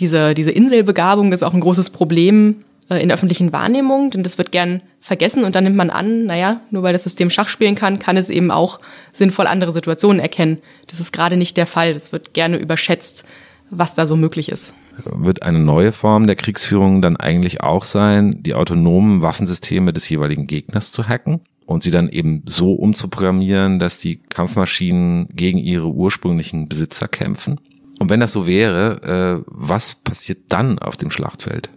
[0.00, 2.56] Diese, diese Inselbegabung ist auch ein großes Problem
[2.96, 6.60] in der öffentlichen Wahrnehmung, denn das wird gern vergessen und dann nimmt man an, naja,
[6.70, 8.80] nur weil das System Schach spielen kann, kann es eben auch
[9.12, 10.58] sinnvoll andere Situationen erkennen.
[10.86, 11.94] Das ist gerade nicht der Fall.
[11.94, 13.24] Das wird gerne überschätzt,
[13.70, 14.74] was da so möglich ist.
[15.04, 20.46] Wird eine neue Form der Kriegsführung dann eigentlich auch sein, die autonomen Waffensysteme des jeweiligen
[20.46, 21.40] Gegners zu hacken?
[21.68, 27.60] und sie dann eben so umzuprogrammieren, dass die Kampfmaschinen gegen ihre ursprünglichen Besitzer kämpfen?
[27.98, 31.68] Und wenn das so wäre, äh, was passiert dann auf dem Schlachtfeld?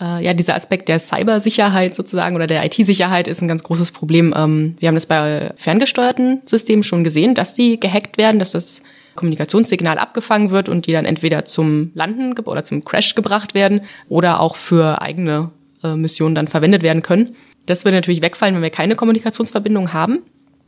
[0.00, 4.34] Äh, ja, dieser Aspekt der Cybersicherheit sozusagen oder der IT-Sicherheit ist ein ganz großes Problem.
[4.36, 8.82] Ähm, wir haben das bei ferngesteuerten Systemen schon gesehen, dass die gehackt werden, dass das
[9.14, 14.40] Kommunikationssignal abgefangen wird und die dann entweder zum Landen oder zum Crash gebracht werden oder
[14.40, 15.50] auch für eigene
[15.82, 17.36] äh, Missionen dann verwendet werden können.
[17.66, 20.20] Das würde natürlich wegfallen, wenn wir keine Kommunikationsverbindung haben.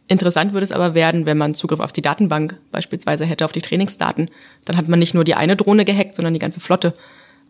[0.09, 3.62] Interessant würde es aber werden, wenn man Zugriff auf die Datenbank beispielsweise hätte, auf die
[3.62, 4.28] Trainingsdaten.
[4.64, 6.93] Dann hat man nicht nur die eine Drohne gehackt, sondern die ganze Flotte.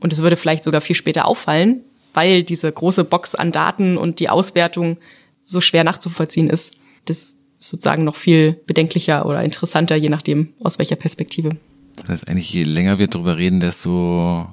[0.00, 1.82] Und es würde vielleicht sogar viel später auffallen,
[2.14, 4.98] weil diese große Box an Daten und die Auswertung
[5.42, 6.74] so schwer nachzuvollziehen ist.
[7.04, 11.56] Das ist sozusagen noch viel bedenklicher oder interessanter, je nachdem, aus welcher Perspektive.
[11.96, 14.52] Das heißt eigentlich, je länger wir darüber reden, desto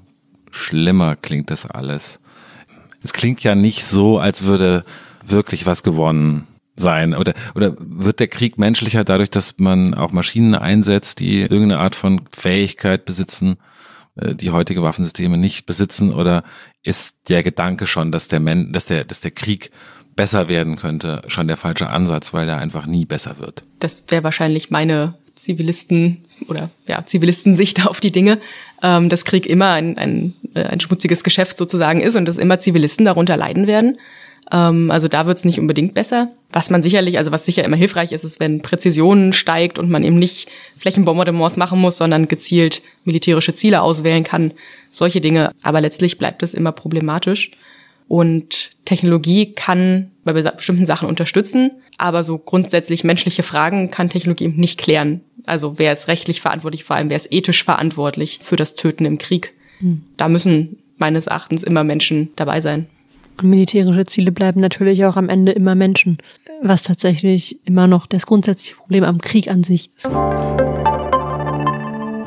[0.52, 2.20] schlimmer klingt das alles.
[3.04, 4.84] Es klingt ja nicht so, als würde
[5.26, 6.48] wirklich was gewonnen
[6.80, 7.14] sein?
[7.14, 11.96] Oder, oder wird der Krieg menschlicher dadurch, dass man auch Maschinen einsetzt, die irgendeine Art
[11.96, 13.58] von Fähigkeit besitzen,
[14.22, 16.14] die heutige Waffensysteme nicht besitzen?
[16.14, 16.44] Oder
[16.84, 19.72] ist der Gedanke schon, dass der, Men dass der, dass der Krieg
[20.16, 23.64] besser werden könnte, schon der falsche Ansatz, weil er einfach nie besser wird?
[23.80, 28.40] Das wäre wahrscheinlich meine Zivilisten oder ja, Zivilistensicht auf die Dinge,
[28.84, 32.60] ähm, dass Krieg immer ein, ein, äh, ein schmutziges Geschäft sozusagen ist und dass immer
[32.60, 33.98] Zivilisten darunter leiden werden.
[34.52, 36.30] Ähm, also da wird es nicht unbedingt besser.
[36.52, 40.04] Was man sicherlich, also was sicher immer hilfreich ist, ist, wenn Präzision steigt und man
[40.04, 44.54] eben nicht Flächenbombardements machen muss, sondern gezielt militärische Ziele auswählen kann.
[44.92, 45.52] Solche Dinge.
[45.62, 47.52] Aber letztlich bleibt es immer problematisch.
[48.08, 54.60] Und Technologie kann bei bestimmten Sachen unterstützen, aber so grundsätzlich menschliche Fragen kann Technologie eben
[54.60, 55.22] nicht klären.
[55.46, 59.20] Also wer ist rechtlich verantwortlich, vor allem wer ist ethisch verantwortlich für das Töten im
[59.20, 59.54] Krieg.
[59.80, 60.02] Hm.
[60.18, 62.88] Da müssen meines Erachtens immer Menschen dabei sein.
[63.42, 66.18] Und militärische Ziele bleiben natürlich auch am Ende immer Menschen,
[66.62, 70.10] was tatsächlich immer noch das grundsätzliche Problem am Krieg an sich ist.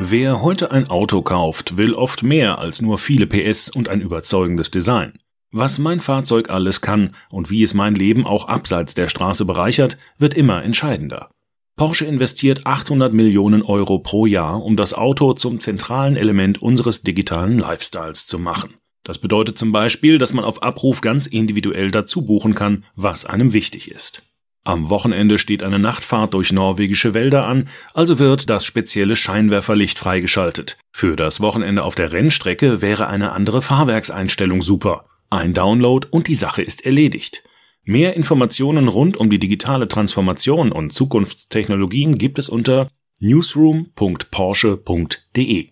[0.04, 4.70] Wer heute ein Auto kauft, will oft mehr als nur viele PS und ein überzeugendes
[4.70, 5.12] Design.
[5.50, 9.98] Was mein Fahrzeug alles kann und wie es mein Leben auch abseits der Straße bereichert,
[10.16, 11.28] wird immer entscheidender.
[11.76, 17.58] Porsche investiert 800 Millionen Euro pro Jahr, um das Auto zum zentralen Element unseres digitalen
[17.58, 18.74] Lifestyles zu machen.
[19.04, 23.52] Das bedeutet zum Beispiel, dass man auf Abruf ganz individuell dazu buchen kann, was einem
[23.52, 24.22] wichtig ist.
[24.64, 30.78] Am Wochenende steht eine Nachtfahrt durch norwegische Wälder an, also wird das spezielle Scheinwerferlicht freigeschaltet.
[30.92, 35.06] Für das Wochenende auf der Rennstrecke wäre eine andere Fahrwerkseinstellung super.
[35.30, 37.42] Ein Download und die Sache ist erledigt.
[37.84, 42.86] Mehr Informationen rund um die digitale Transformation und Zukunftstechnologien gibt es unter
[43.18, 45.70] newsroom.porsche.de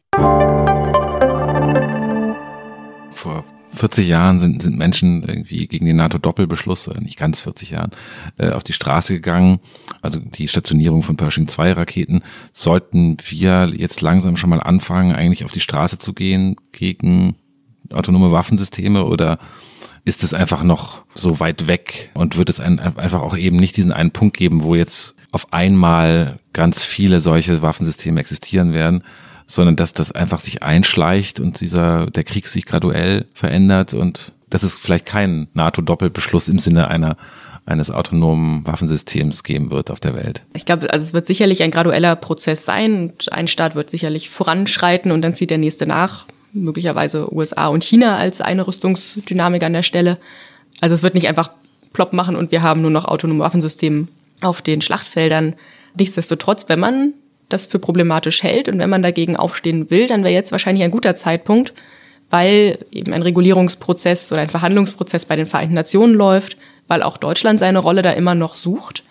[3.21, 7.91] vor 40 Jahren sind, sind Menschen irgendwie gegen den NATO-Doppelbeschluss, äh, nicht ganz 40 Jahren,
[8.37, 9.61] äh, auf die Straße gegangen.
[10.03, 12.23] Also die Stationierung von Pershing 2 Raketen.
[12.51, 17.37] Sollten wir jetzt langsam schon mal anfangen, eigentlich auf die Straße zu gehen gegen
[17.93, 19.39] autonome Waffensysteme oder
[20.05, 23.77] ist es einfach noch so weit weg und wird es ein, einfach auch eben nicht
[23.77, 29.05] diesen einen Punkt geben, wo jetzt auf einmal ganz viele solche Waffensysteme existieren werden?
[29.51, 34.63] Sondern dass das einfach sich einschleicht und dieser, der Krieg sich graduell verändert und dass
[34.63, 37.17] es vielleicht keinen NATO-Doppelbeschluss im Sinne einer
[37.67, 40.43] eines autonomen Waffensystems geben wird auf der Welt.
[40.55, 44.31] Ich glaube, also es wird sicherlich ein gradueller Prozess sein und ein Staat wird sicherlich
[44.31, 49.73] voranschreiten und dann zieht der nächste nach, möglicherweise USA und China als eine Rüstungsdynamik an
[49.73, 50.19] der Stelle.
[50.81, 51.51] Also es wird nicht einfach
[51.93, 54.09] plopp machen und wir haben nur noch autonome Waffensysteme
[54.41, 55.55] auf den Schlachtfeldern.
[55.97, 57.15] Nichtsdestotrotz, wenn man
[57.53, 60.91] das für problematisch hält und wenn man dagegen aufstehen will, dann wäre jetzt wahrscheinlich ein
[60.91, 61.75] guter Zeitpunkt,
[62.31, 66.57] weil eben ein Regulierungsprozess oder ein Verhandlungsprozess bei den Vereinten Nationen läuft,
[66.89, 69.03] weil auch Deutschland seine Rolle da immer noch sucht.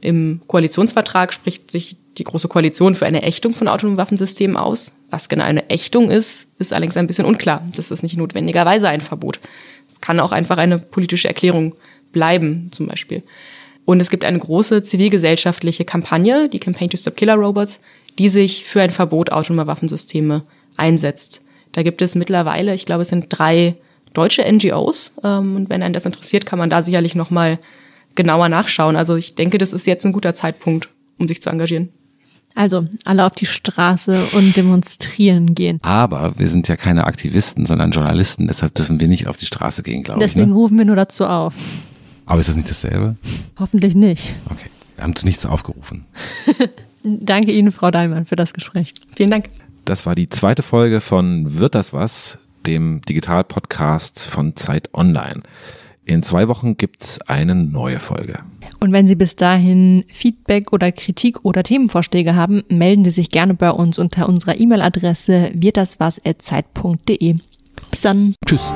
[0.00, 4.92] Im Koalitionsvertrag spricht sich die Große Koalition für eine Ächtung von autonomen Waffensystemen aus.
[5.10, 7.66] Was genau eine Ächtung ist, ist allerdings ein bisschen unklar.
[7.74, 9.40] Das ist nicht notwendigerweise ein Verbot.
[9.88, 11.74] Es kann auch einfach eine politische Erklärung
[12.12, 13.22] bleiben, zum Beispiel.
[13.88, 17.80] Und es gibt eine große zivilgesellschaftliche Kampagne, die Campaign to Stop Killer Robots,
[18.18, 20.42] die sich für ein Verbot autonomer Waffensysteme
[20.76, 21.40] einsetzt.
[21.72, 23.76] Da gibt es mittlerweile, ich glaube, es sind drei
[24.12, 25.14] deutsche NGOs.
[25.24, 27.60] Ähm, und wenn einen das interessiert, kann man da sicherlich nochmal
[28.14, 28.94] genauer nachschauen.
[28.94, 31.88] Also ich denke, das ist jetzt ein guter Zeitpunkt, um sich zu engagieren.
[32.54, 35.78] Also alle auf die Straße und demonstrieren gehen.
[35.80, 38.48] Aber wir sind ja keine Aktivisten, sondern Journalisten.
[38.48, 40.32] Deshalb dürfen wir nicht auf die Straße gehen, glaube ich.
[40.32, 40.54] Deswegen ne?
[40.54, 41.54] rufen wir nur dazu auf.
[42.28, 43.16] Aber ist das nicht dasselbe?
[43.58, 44.34] Hoffentlich nicht.
[44.50, 46.04] Okay, wir haben zu nichts aufgerufen.
[47.02, 48.92] Danke Ihnen, Frau Daimann, für das Gespräch.
[49.16, 49.46] Vielen Dank.
[49.86, 55.42] Das war die zweite Folge von Wird das was, dem Digital-Podcast von Zeit Online.
[56.04, 58.40] In zwei Wochen gibt's eine neue Folge.
[58.78, 63.54] Und wenn Sie bis dahin Feedback oder Kritik oder Themenvorschläge haben, melden Sie sich gerne
[63.54, 67.36] bei uns unter unserer E-Mail-Adresse wirtdaswas.zeit.de.
[67.90, 68.34] Bis dann.
[68.46, 68.74] Tschüss.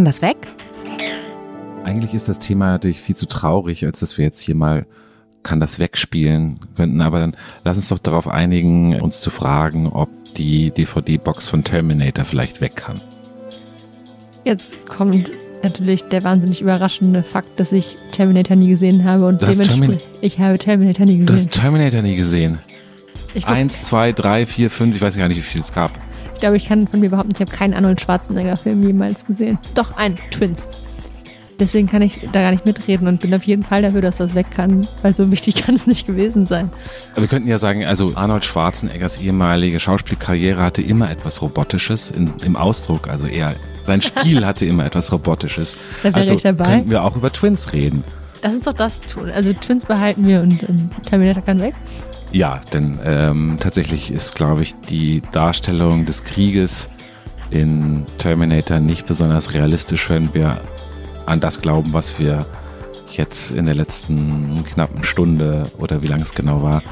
[0.00, 0.48] Kann das weg?
[1.84, 4.86] Eigentlich ist das Thema natürlich viel zu traurig, als dass wir jetzt hier mal
[5.42, 7.02] kann das wegspielen könnten.
[7.02, 12.24] Aber dann lass uns doch darauf einigen, uns zu fragen, ob die DVD-Box von Terminator
[12.24, 12.98] vielleicht weg kann.
[14.46, 15.30] Jetzt kommt
[15.62, 20.56] natürlich der wahnsinnig überraschende Fakt, dass ich Terminator nie gesehen habe und dementsprechend ich habe
[20.56, 21.26] Terminator nie gesehen.
[21.26, 22.58] Du hast Terminator nie gesehen.
[23.44, 25.90] Eins, zwei, drei, vier, fünf, ich weiß gar nicht, wie viel es gab.
[26.40, 29.58] Ich glaube, ich kann von mir behaupten, ich habe keinen Arnold Schwarzenegger-Film jemals gesehen.
[29.74, 30.70] Doch, ein, Twins.
[31.58, 34.34] Deswegen kann ich da gar nicht mitreden und bin auf jeden Fall dafür, dass das
[34.34, 36.70] weg kann, weil so wichtig kann es nicht gewesen sein.
[37.12, 42.32] Aber wir könnten ja sagen, also Arnold Schwarzeneggers ehemalige Schauspielkarriere hatte immer etwas Robotisches in,
[42.42, 45.76] im Ausdruck, also eher sein Spiel hatte immer etwas Robotisches.
[46.02, 46.64] Da wäre also ich dabei.
[46.64, 48.02] könnten wir auch über Twins reden.
[48.42, 49.30] Lass uns doch das tun.
[49.30, 51.74] Also Twins behalten wir und ähm, Terminator kann weg.
[52.32, 56.88] Ja, denn ähm, tatsächlich ist, glaube ich, die Darstellung des Krieges
[57.50, 60.60] in Terminator nicht besonders realistisch, wenn wir
[61.26, 62.46] an das glauben, was wir
[63.08, 66.82] jetzt in der letzten knappen Stunde oder wie lang es genau war,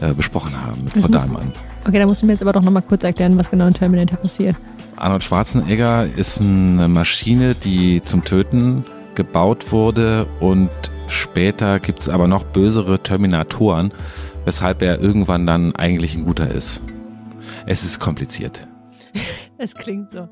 [0.00, 1.52] äh, besprochen haben mit Das Frau Dahlmann.
[1.86, 4.18] Okay, da musst du mir jetzt aber doch nochmal kurz erklären, was genau in Terminator
[4.18, 4.56] passiert.
[4.96, 8.84] Arnold Schwarzenegger ist eine Maschine, die zum Töten
[9.16, 10.70] gebaut wurde und
[11.08, 13.92] später gibt es aber noch bösere Terminatoren,
[14.44, 16.82] weshalb er irgendwann dann eigentlich ein guter ist.
[17.66, 18.66] Es ist kompliziert.
[19.58, 20.28] Es klingt so.